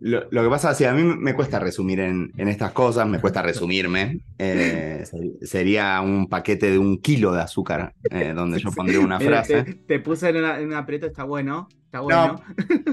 [0.00, 3.42] Lo, que pasa es que a mí me cuesta resumir en, estas cosas, me cuesta
[3.42, 4.20] resumirme.
[4.38, 5.04] Eh,
[5.42, 9.64] sería un paquete de un kilo de azúcar, eh, donde yo pondría una frase.
[9.86, 11.68] Te, puse en una, aprieto, está bueno.
[11.84, 12.42] Está bueno.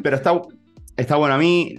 [0.03, 0.41] pero está,
[0.97, 1.35] está bueno.
[1.35, 1.77] A mí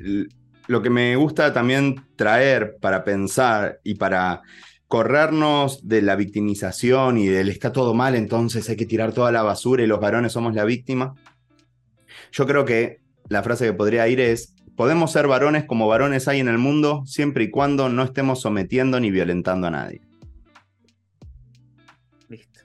[0.69, 4.43] lo que me gusta también traer para pensar y para
[4.89, 9.43] corrernos de la victimización y del está todo mal, entonces hay que tirar toda la
[9.43, 11.15] basura y los varones somos la víctima.
[12.33, 16.41] Yo creo que la frase que podría ir es, podemos ser varones como varones hay
[16.41, 20.03] en el mundo siempre y cuando no estemos sometiendo ni violentando a nadie.
[22.29, 22.61] Listo.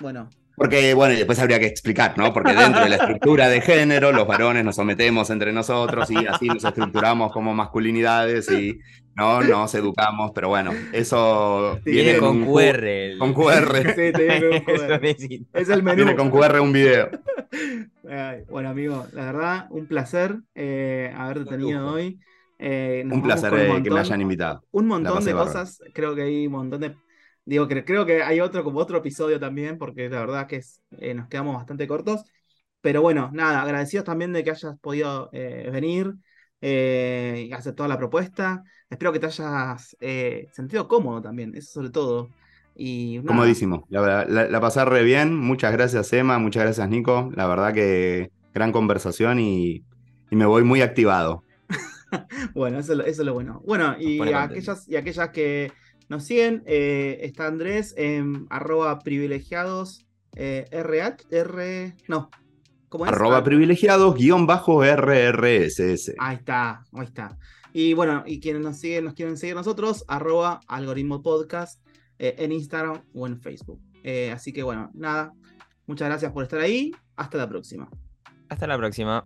[0.00, 2.32] Bueno, porque, bueno, después habría que explicar, ¿no?
[2.32, 6.46] Porque dentro de la estructura de género, los varones nos sometemos entre nosotros y así
[6.46, 8.78] nos estructuramos como masculinidades y
[9.16, 13.18] no nos educamos, pero bueno, eso viene, con QR.
[13.18, 13.94] Con QR.
[15.18, 15.96] Sí, Es el menú.
[15.96, 17.10] Viene con QR un video.
[18.48, 22.18] bueno, amigo, la verdad, un placer eh, haberte tenido hoy.
[22.58, 24.64] Eh, un placer eh, que me hayan invitado.
[24.70, 26.94] Un montón de cosas, creo que hay un montón de
[27.46, 30.80] Digo, que creo que hay otro como otro episodio también, porque la verdad que es,
[30.98, 32.24] eh, nos quedamos bastante cortos.
[32.80, 36.14] Pero bueno, nada, agradecidos también de que hayas podido eh, venir.
[36.60, 38.62] eh, y aceptado la propuesta.
[38.90, 42.28] Espero que te hayas eh, sentido cómodo también, eso sobre todo.
[42.76, 45.36] Y Comodísimo, la, la, pasé re bien.
[45.36, 47.30] Muchas gracias, Emma, muchas gracias, Nico.
[47.34, 49.84] La verdad que gran conversación y,
[50.30, 51.44] me voy muy activado.
[52.54, 53.62] bueno, eso, es lo bueno.
[53.64, 55.72] Bueno, y aquellas, y aquellas que
[56.08, 60.04] nos siguen, eh, está Andrés en arroba privilegiados
[60.36, 62.30] RH, R, no,
[62.88, 63.12] ¿cómo es?
[63.12, 66.14] Arroba privilegiados guion bajo RRSS.
[66.18, 67.38] Ahí está, ahí está.
[67.76, 71.84] Y bueno, y quienes nos siguen, nos quieren seguir nosotros, arroba algoritmo podcast
[72.20, 73.80] eh, en Instagram o en Facebook.
[74.04, 75.34] Eh, así que bueno, nada,
[75.88, 76.92] muchas gracias por estar ahí.
[77.16, 77.90] Hasta la próxima.
[78.48, 79.24] Hasta la próxima.